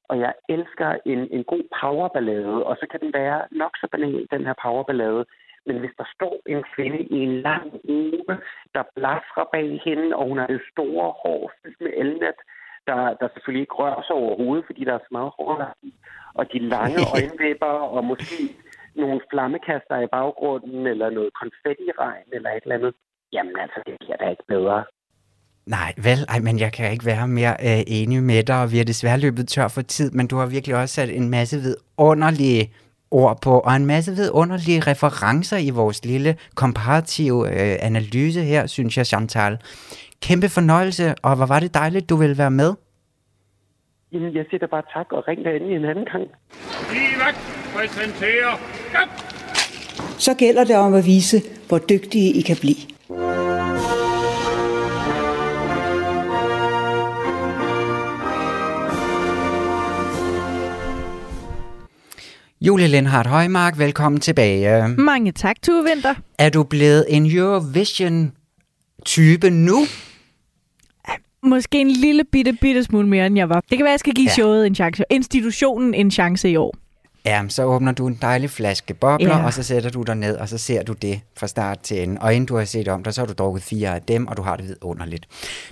[0.10, 4.28] og jeg elsker en, en god powerballade, og så kan den være nok så banal,
[4.32, 5.26] den her powerballade,
[5.66, 8.24] men hvis der står en kvinde i en lang uge,
[8.76, 12.40] der blafrer bag hende, og hun har det store hår fyldt med elnet,
[12.88, 15.74] der, der selvfølgelig ikke rører sig overhovedet, fordi der er så meget hår,
[16.34, 18.38] og de lange øjenvipper, og måske
[18.96, 22.94] nogle flammekaster i baggrunden, eller noget konfettiregn, eller et eller andet.
[23.34, 24.84] Jamen altså, det bliver da ikke bedre.
[25.66, 28.80] Nej, vel, ej, men jeg kan ikke være mere øh, enig med dig, og vi
[28.80, 32.74] er desværre løbet tør for tid, men du har virkelig også sat en masse vidunderlige
[33.12, 38.98] ord på, og en masse vidunderlige referencer i vores lille komparative øh, analyse her, synes
[38.98, 39.58] jeg, Chantal.
[40.22, 42.74] Kæmpe fornøjelse, og hvor var det dejligt, du ville være med.
[44.12, 46.24] Jamen, jeg siger da bare tak, og ring dig endelig en anden gang.
[46.94, 47.36] Livac
[47.76, 48.60] præsenterer...
[48.94, 49.00] Ja.
[50.18, 52.76] Så gælder det om at vise, hvor dygtige I kan blive.
[62.68, 64.88] Julie Lindhardt Højmark, velkommen tilbage.
[64.88, 66.14] Mange tak, Tue Vinter.
[66.40, 69.78] Er du blevet en Eurovision-type nu?
[71.44, 73.64] Måske en lille bitte, bitte smule mere, end jeg var.
[73.70, 74.30] Det kan være, jeg skal give Ja.
[74.32, 74.34] ja.
[74.34, 75.04] showet en chance.
[75.10, 76.76] Institutionen en chance i år.
[77.26, 79.46] Ja, så åbner du en dejlig flaske bobler, Ja.
[79.46, 82.22] og så sætter du dig ned, og så ser du det fra start til ende.
[82.22, 84.38] Og inden du har set om dig, så har du drukket fire af dem, og
[84.38, 85.26] du har det vidunderligt.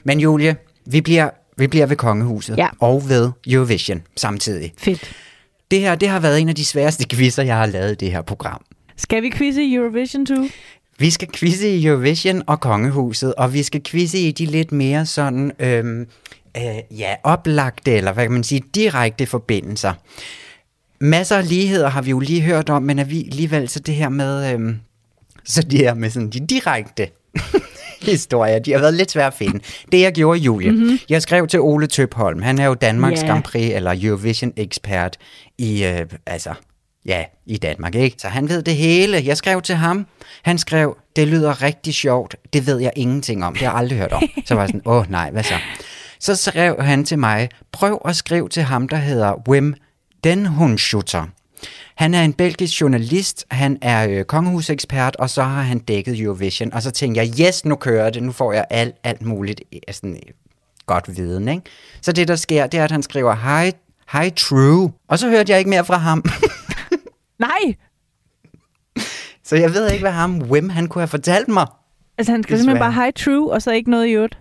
[0.04, 2.68] Men Julie, vi bliver, vi bliver ved Kongehuset Ja.
[2.80, 4.74] og ved Eurovision samtidig.
[4.78, 5.12] Fedt.
[5.72, 8.12] Det her, det har været en af de sværeste quizzer, jeg har lavet i det
[8.12, 8.62] her program.
[8.98, 10.34] Skal vi quizze Eurovision 2?
[11.00, 15.06] Vi skal quizze i Eurovision og Kongehuset, og vi skal quizze i de lidt mere
[15.06, 16.08] sådan, øhm,
[16.58, 19.94] øh, ja, oplagte, eller hvad kan man sige, direkte forbindelser.
[21.00, 23.96] Masser af ligheder har vi jo lige hørt om, men er vi alligevel så det
[23.96, 24.80] her med, øhm,
[25.44, 27.08] så det her med sådan de direkte
[28.04, 29.60] historier, de har været lidt svære at finde.
[29.92, 31.00] Det jeg gjorde, Julie, mm-hmm.
[31.10, 33.28] jeg skrev til Ole Tøpholm, han er jo Danmarks Ja.
[33.28, 35.18] Grand Prix, eller Eurovision-ekspert
[35.58, 36.54] i, øh, altså,
[37.06, 38.16] ja, i Danmark, ikke?
[38.20, 39.22] Så han ved det hele.
[39.26, 40.06] Jeg skrev til ham,
[40.44, 43.98] han skrev, det lyder rigtig sjovt, det ved jeg ingenting om, det har jeg aldrig
[44.00, 44.24] hørt om.
[44.46, 45.54] Så var jeg sådan, åh nej, hvad så?
[46.20, 49.76] Så skrev han til mig, prøv at skrive til ham, der hedder Wim
[50.24, 51.26] Denhundschutter.
[51.96, 56.74] Han er en belgisk journalist, han er øh, kongehusekspert, og så har han dækket Eurovision.
[56.74, 59.80] Og så tænkte jeg, yes, nu kører det, nu får jeg alt, alt muligt øh,
[59.92, 60.34] sådan, øh,
[60.86, 61.48] godt viden.
[61.48, 61.62] Ikke?
[62.02, 63.72] Så det, der sker, det er, at han skriver, hi,
[64.18, 64.92] hi true.
[65.08, 66.24] Og så hørte jeg ikke mere fra ham.
[67.40, 67.76] Nej!
[69.44, 71.68] så jeg ved ikke, hvad ham Wim, han kunne have fortalt mig.
[72.18, 72.60] Altså, han Desværre.
[72.60, 74.38] simpelthen bare hi true, og så ikke noget i øvrigt.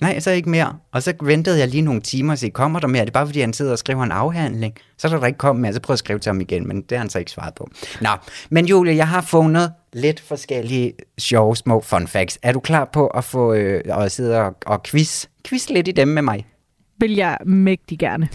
[0.00, 0.76] Nej, så ikke mere.
[0.92, 3.00] Og så ventede jeg lige nogle timer og se, kommer der mere?
[3.00, 4.74] Det er bare, fordi han sidder og skriver en afhandling.
[4.98, 6.76] Så er der ikke kommet mere, så prøver jeg at skrive til ham igen, men
[6.82, 7.68] det har han så ikke svaret på.
[8.00, 8.08] Nå,
[8.50, 12.38] men Julie, jeg har fundet lidt forskellige sjove små fun facts.
[12.42, 15.92] Er du klar på at få øh, at sidde og, og quiz, quiz lidt i
[15.92, 16.46] dem med mig?
[16.98, 18.28] Vil jeg mægtig gerne.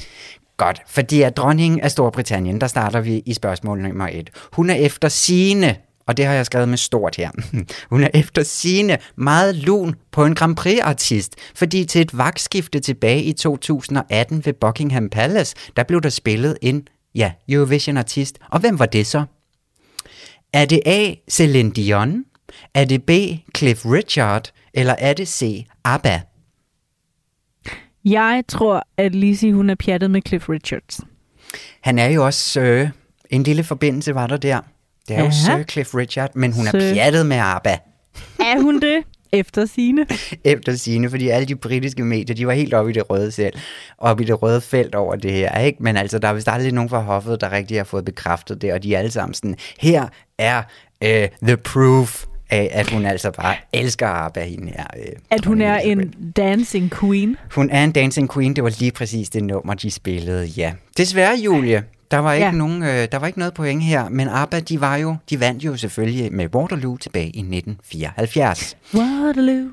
[0.57, 4.29] Godt, fordi at dronningen af Storbritannien, der starter vi i spørgsmål nummer et.
[4.53, 5.75] Hun er efter sine,
[6.07, 7.29] og det har jeg skrevet med stort her,
[7.91, 13.23] hun er efter sine meget lun på en Grand Prix-artist, fordi til et vagtskifte tilbage
[13.23, 18.37] i 2018 ved Buckingham Palace, der blev der spillet en, ja, Eurovision-artist.
[18.51, 19.23] Og hvem var det så?
[20.53, 21.13] Er det A.
[21.29, 22.23] Celine Dion?
[22.73, 23.11] Er det B.
[23.57, 24.51] Cliff Richard?
[24.73, 25.65] Eller er det C.
[25.83, 26.21] ABBA?
[28.05, 30.99] Jeg tror, at Lizzie, hun er pjattet med Cliff Richards.
[31.81, 32.87] Han er jo også Sir.
[33.29, 34.59] En lille forbindelse var der der.
[35.07, 35.31] Det er jo Ja.
[35.31, 36.93] Sir Cliff Richard, men hun er Sir.
[36.93, 37.77] pjattet med ABBA
[38.39, 39.03] Er hun det?
[39.31, 40.05] Efter sine.
[40.43, 43.53] efter sine, fordi alle de britiske medier, de var helt oppe i det røde selv,
[43.97, 45.83] oppe i det røde felt over det her, ikke?
[45.83, 48.73] Men altså, der er vist aldrig nogen fra hoffet, der rigtig har fået bekræftet det,
[48.73, 50.63] og de er alle sammen sådan, her er
[51.03, 54.85] øh, the proof af, at hun altså bare elsker ABBA, hende her.
[54.99, 57.37] Øh, At hun er en dancing queen.
[57.55, 60.73] Hun er en dancing queen, det var lige præcis det nummer, de spillede, ja.
[60.97, 62.51] Desværre, Julie, der var ikke, Ja.
[62.51, 65.63] nogen, øh, der var ikke noget point her, men ABBA, de, var jo, de vandt
[65.63, 68.77] jo selvfølgelig med Waterloo tilbage i 1974.
[68.93, 69.69] Waterloo.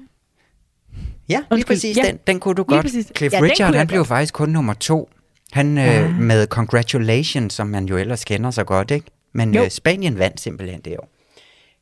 [1.28, 2.02] Ja, lige Undskyld, præcis, ja.
[2.02, 2.86] den, den kunne du godt.
[3.16, 4.08] Cliff Ja, Richard, han blev godt.
[4.08, 5.10] faktisk kun nummer to.
[5.52, 9.06] Han øh, med Congratulations, som man jo ellers kender så godt, ikke?
[9.34, 9.64] Men Jo.
[9.64, 11.08] øh, Spanien vandt simpelthen det år.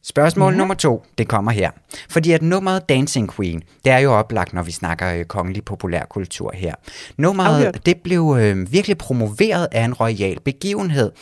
[0.02, 0.58] Spørgsmål ja.
[0.58, 1.70] nummer to, det kommer her.
[2.08, 6.52] Fordi at nummeret Dancing Queen, det er jo oplagt, når vi snakker øh, kongelig populærkultur
[6.54, 6.74] her.
[7.16, 7.86] Nummeret, Afhørt.
[7.86, 11.12] det blev øh, virkelig promoveret af en royal begivenhed.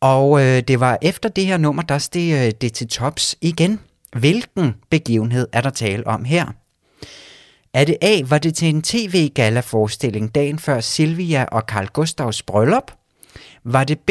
[0.00, 3.80] Og øh, det var efter det her nummer, der steg øh, det til tops igen.
[4.16, 6.46] Hvilken begivenhed er der tale om her?
[7.74, 12.92] Er det A, var det til en tv-gala-forestilling dagen før Silvia og Carl Gustavs bryllup?
[13.64, 14.10] Var det B,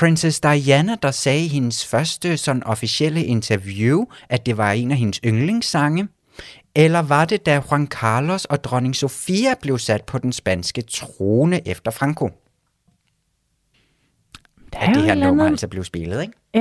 [0.00, 4.96] Princess Diana, der sagde i hendes første sådan officielle interview, at det var en af
[4.96, 6.08] hendes yndlingssange?
[6.74, 11.68] Eller var det, da Juan Carlos og dronning Sofia blev sat på den spanske trone
[11.68, 12.28] efter Franco?
[14.72, 16.32] Der At jo det her nummer andet- altså blev spillet, ikke?
[16.54, 16.60] Ja.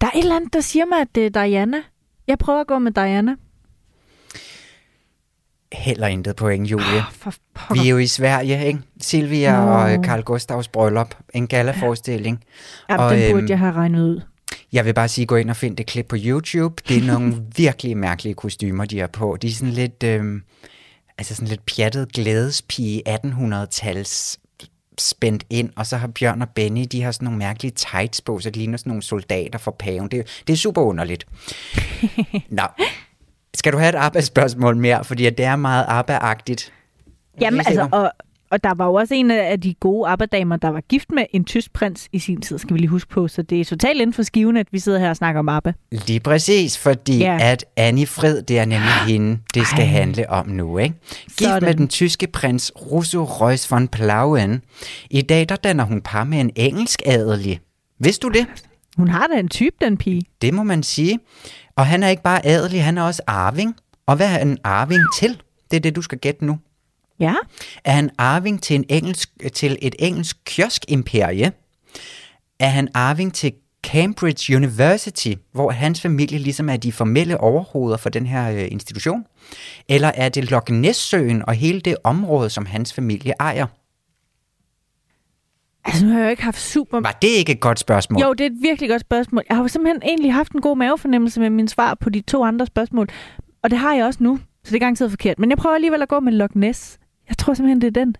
[0.00, 1.78] Der er et eller andet, der siger mig, at det er Diana.
[2.26, 3.36] Jeg prøver at gå med Diana.
[5.72, 7.02] Heller intet point, Julie.
[7.12, 7.34] For
[7.74, 8.80] Vi er jo i Sverige, ikke?
[9.00, 9.70] Silvia Nå.
[9.70, 11.14] og Carl Gustavs bryllup.
[11.34, 12.44] En gala-forestilling.
[12.90, 14.20] Jamen, Og, den burde øhm, jeg have regnet ud.
[14.72, 16.82] Jeg vil bare sige, gå ind og find det klip på YouTube.
[16.88, 19.36] Det er nogle virkelig mærkelige kostymer, de har på.
[19.42, 20.40] De er sådan lidt, øh,
[21.18, 24.36] altså sådan lidt pjattet glædespige 1800-tals
[24.98, 28.38] spændt ind, og så har Bjørn og Benny, de har sådan nogle mærkelige tights på,
[28.38, 30.08] så de ligner sådan nogle soldater for paven.
[30.08, 31.26] Det, det er super underligt.
[32.50, 32.62] Nå,
[33.54, 36.72] skal du have et ABBA-spørgsmål mere, fordi det er meget ABBA-agtigt?
[37.40, 38.12] Jamen, altså, og,
[38.50, 41.44] og der var jo også en af de gode arbejdamer, der var gift med en
[41.44, 43.28] tysk prins i sin tid, skal vi lige huske på.
[43.28, 45.72] Så det er totalt inden for skiven, at vi sidder her og snakker om ABBA.
[45.92, 47.38] Lige præcis, fordi Ja.
[47.40, 49.84] at Annie Frid, det er nemlig hende, det skal Ej.
[49.86, 49.90] Ej.
[49.92, 50.78] handle om nu.
[50.78, 50.94] Ikke?
[51.26, 51.66] Gift Sådan.
[51.66, 54.62] med den tyske prins Russo Reus von Plauen.
[55.10, 57.60] I dag der danner hun par med en engelsk adelig.
[57.98, 58.46] Vidste du det?
[58.96, 60.22] Hun har da en type, den pige.
[60.42, 61.18] Det må man sige.
[61.80, 63.76] Og han er ikke bare adelig, han er også arving.
[64.06, 65.42] Og hvad er han arving til?
[65.70, 66.58] Det er det, du skal gætte nu.
[67.20, 67.34] Ja.
[67.84, 71.52] Er han arving til, en engelsk, til et engelsk kioskimperie?
[72.58, 73.52] Er han arving til
[73.86, 79.24] Cambridge University, hvor hans familie ligesom er de formelle overhoveder for den her øh, institution?
[79.88, 83.66] Eller er det Loch Ness-søen og hele det område, som hans familie ejer?
[85.84, 87.00] Altså, nu har jeg jo ikke haft super...
[87.00, 88.22] Var det ikke et godt spørgsmål?
[88.22, 89.42] Jo, det er et virkelig godt spørgsmål.
[89.48, 92.44] Jeg har jo simpelthen egentlig haft en god mavefornemmelse med mine svar på de to
[92.44, 93.08] andre spørgsmål.
[93.62, 95.38] Og det har jeg også nu, så det er garanteret forkert.
[95.38, 96.98] Men jeg prøver alligevel at gå med Loch Ness.
[97.28, 98.16] Jeg tror simpelthen, det er den.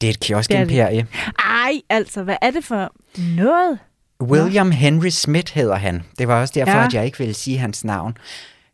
[0.00, 1.06] Det er et kioskimperie.
[1.38, 2.92] Ej, altså, hvad er det for
[3.36, 3.78] noget?
[4.22, 6.02] William Henry Smith hedder han.
[6.18, 6.78] Det var også derfor, Ja.
[6.78, 6.86] ja.
[6.86, 8.16] at jeg ikke ville sige hans navn.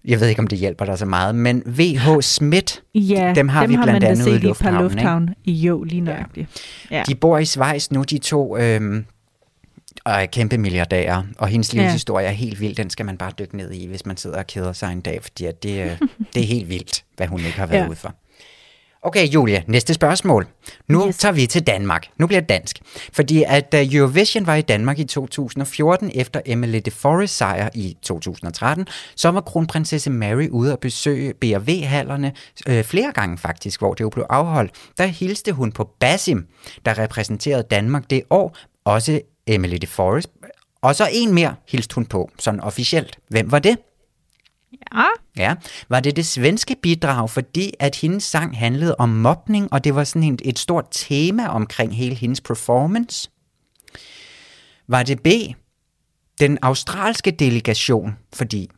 [0.05, 2.20] Jeg ved ikke, om det hjælper dig så meget, men V.H.
[2.20, 4.84] Smith, Ja, dem har dem vi har blandt andet set ude i par lufthavnen.
[4.90, 4.94] ikke?
[4.94, 5.34] lufthavn.
[5.46, 6.48] Jo, lige nøjagtigt.
[6.90, 7.02] Ja.
[7.09, 9.05] De bor i Schweiz nu, de to øhm,
[10.05, 11.80] og er kæmpe milliardærer, og hendes Ja.
[11.82, 12.74] livshistorie er helt vild.
[12.74, 15.18] Den skal man bare dykke ned i, hvis man sidder og keder sig en dag,
[15.22, 15.98] fordi at det,
[16.34, 17.82] det er helt vildt, hvad hun ikke har været Ja.
[17.84, 17.88] ja.
[17.90, 18.14] ude for.
[19.07, 20.46] Okay, Julia, næste spørgsmål.
[20.88, 21.16] Nu yes.
[21.16, 22.07] tager vi til Danmark.
[22.18, 22.78] Nu bliver det dansk.
[23.12, 27.96] Fordi at da Eurovision var i Danmark i 2014, efter Emily de Forest sejr i
[28.02, 28.86] 2013,
[29.16, 32.32] så var kronprinsesse Mary ude at besøge B&V-hallerne
[32.68, 34.72] øh, flere gange faktisk, hvor det jo blev afholdt.
[34.98, 36.46] Der hilste hun på Basim,
[36.84, 40.28] der repræsenterede Danmark det år, også Emily de Forest.
[40.82, 43.18] Og så en mere hilste hun på, sådan officielt.
[43.28, 43.78] Hvem var det?
[44.95, 45.05] Ja.
[45.37, 45.55] Ja,
[45.89, 50.05] var det det svenske bidrag, fordi at hendes sang handlede om mobning, og det var
[50.05, 53.31] sådan et, et stort tema omkring hele hendes performance?
[54.89, 55.29] Var det B,
[56.41, 58.70] den australske delegation, fordi,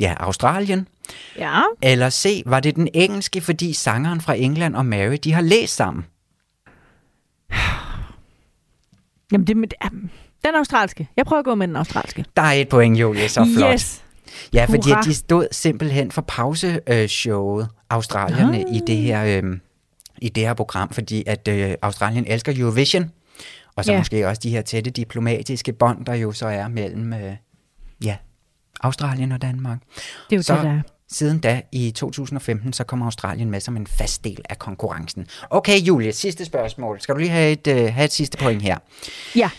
[0.00, 0.88] ja, Australien?
[1.36, 1.62] Ja.
[1.82, 5.76] Eller C, var det den engelske, fordi sangeren fra England og Mary, de har læst
[5.76, 6.06] sammen?
[9.32, 9.68] Jamen, det, med,
[10.44, 11.08] den australske.
[11.16, 12.24] Jeg prøver at gå med den australske.
[12.36, 13.72] Der er et point, Julie, så flot.
[13.72, 14.04] Yes.
[14.52, 14.98] Ja, fordi Hurra.
[15.00, 18.74] at de stod simpelthen for pauseshowet, australierne, Ah.
[18.76, 19.58] i det her øh,
[20.22, 23.10] i det her program, fordi at øh, Australien elsker Eurovision,
[23.76, 23.98] og så Ja.
[23.98, 27.32] måske også de her tætte diplomatiske bånd, der jo så er mellem øh,
[28.04, 28.16] ja,
[28.80, 29.78] Australien og Danmark.
[30.30, 30.80] Det er jo så, det, der er.
[31.12, 35.26] Siden da, i 2015, så kommer Australien med som en fast del af konkurrencen.
[35.50, 37.00] Okay, Julie, sidste spørgsmål.
[37.00, 38.78] Skal du lige have et, øh, have et sidste point her?
[39.36, 39.50] Ja.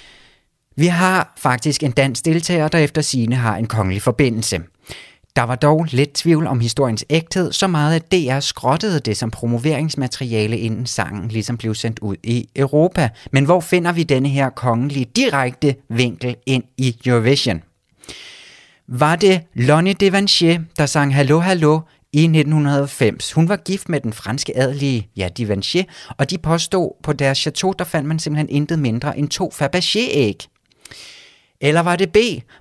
[0.80, 4.60] Vi har faktisk en dansk deltager, der efter sine har en kongelig forbindelse.
[5.36, 9.32] Der var dog lidt tvivl om historiens ægthed, så meget at DR skrottede det som
[9.32, 13.10] promoveringsmateriale, inden sangen ligesom blev sendt ud i Europa.
[13.32, 17.62] Men hvor finder vi denne her kongelige direkte vinkel ind i Eurovision?
[18.88, 21.80] Var det Lonnie Devanchier, der sang Hallo Hallo
[22.14, 23.32] i 1990.
[23.32, 25.84] Hun var gift med den franske adelige, ja, Devanchier,
[26.18, 30.59] og de påstod på deres chateau, der fandt man simpelthen intet mindre end to Fabergé-æg.
[31.62, 32.18] Eller var det B?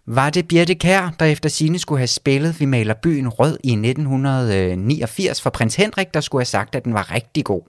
[0.07, 3.73] Var det Birte Kær, der efter sine skulle have spillet Vi maler byen rød i
[3.73, 7.63] 1989 for prins Henrik, der skulle have sagt, at den var rigtig god?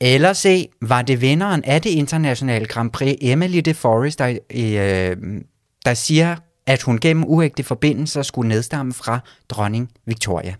[0.00, 0.70] Eller C.
[0.82, 5.40] Var det vinderen af det internationale Grand Prix, Emily de Forest, der, øh,
[5.84, 6.36] der siger,
[6.66, 10.54] at hun gennem uægte forbindelser skulle nedstamme fra dronning Victoria?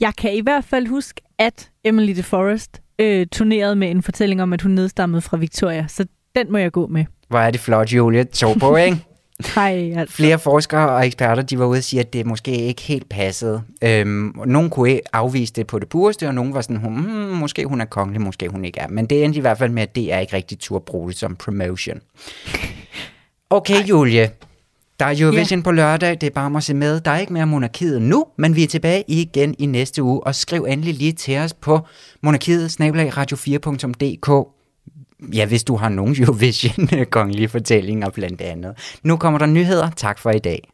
[0.00, 4.42] Jeg kan i hvert fald huske, at Emily de Forest øh, turnerede med en fortælling
[4.42, 6.06] om, at hun nedstammede fra Victoria, så
[6.36, 7.04] den må jeg gå med.
[7.28, 8.24] Hvor er det flot, Julie.
[8.24, 8.98] To point.
[9.54, 10.16] Hej, altså.
[10.16, 13.62] Flere forskere og eksperter, de var ude og sige, at det måske ikke helt passede.
[13.82, 17.04] Øhm, nogle kunne afvise det på det pureste, og nogle var sådan, hmm,
[17.36, 18.88] måske hun er kongelig, måske hun ikke er.
[18.88, 21.18] Men det endte i hvert fald med, at det er ikke rigtig tur bruge det
[21.18, 22.00] som promotion.
[23.50, 23.86] Okay, Ej.
[23.88, 24.30] Julie.
[25.00, 25.64] Der er Eurovision yeah.
[25.64, 27.00] på lørdag, det er bare om at se med.
[27.00, 30.34] Der er ikke mere monarkiet nu, men vi er tilbage igen i næste uge, og
[30.34, 31.80] skriv endelig lige til os på
[32.22, 34.54] monarkiet radio4.dk
[35.32, 38.98] ja, hvis du har nogen Eurovision øh, kongelige fortællinger blandt andet.
[39.02, 39.90] Nu kommer der nyheder.
[39.90, 40.73] Tak for i dag.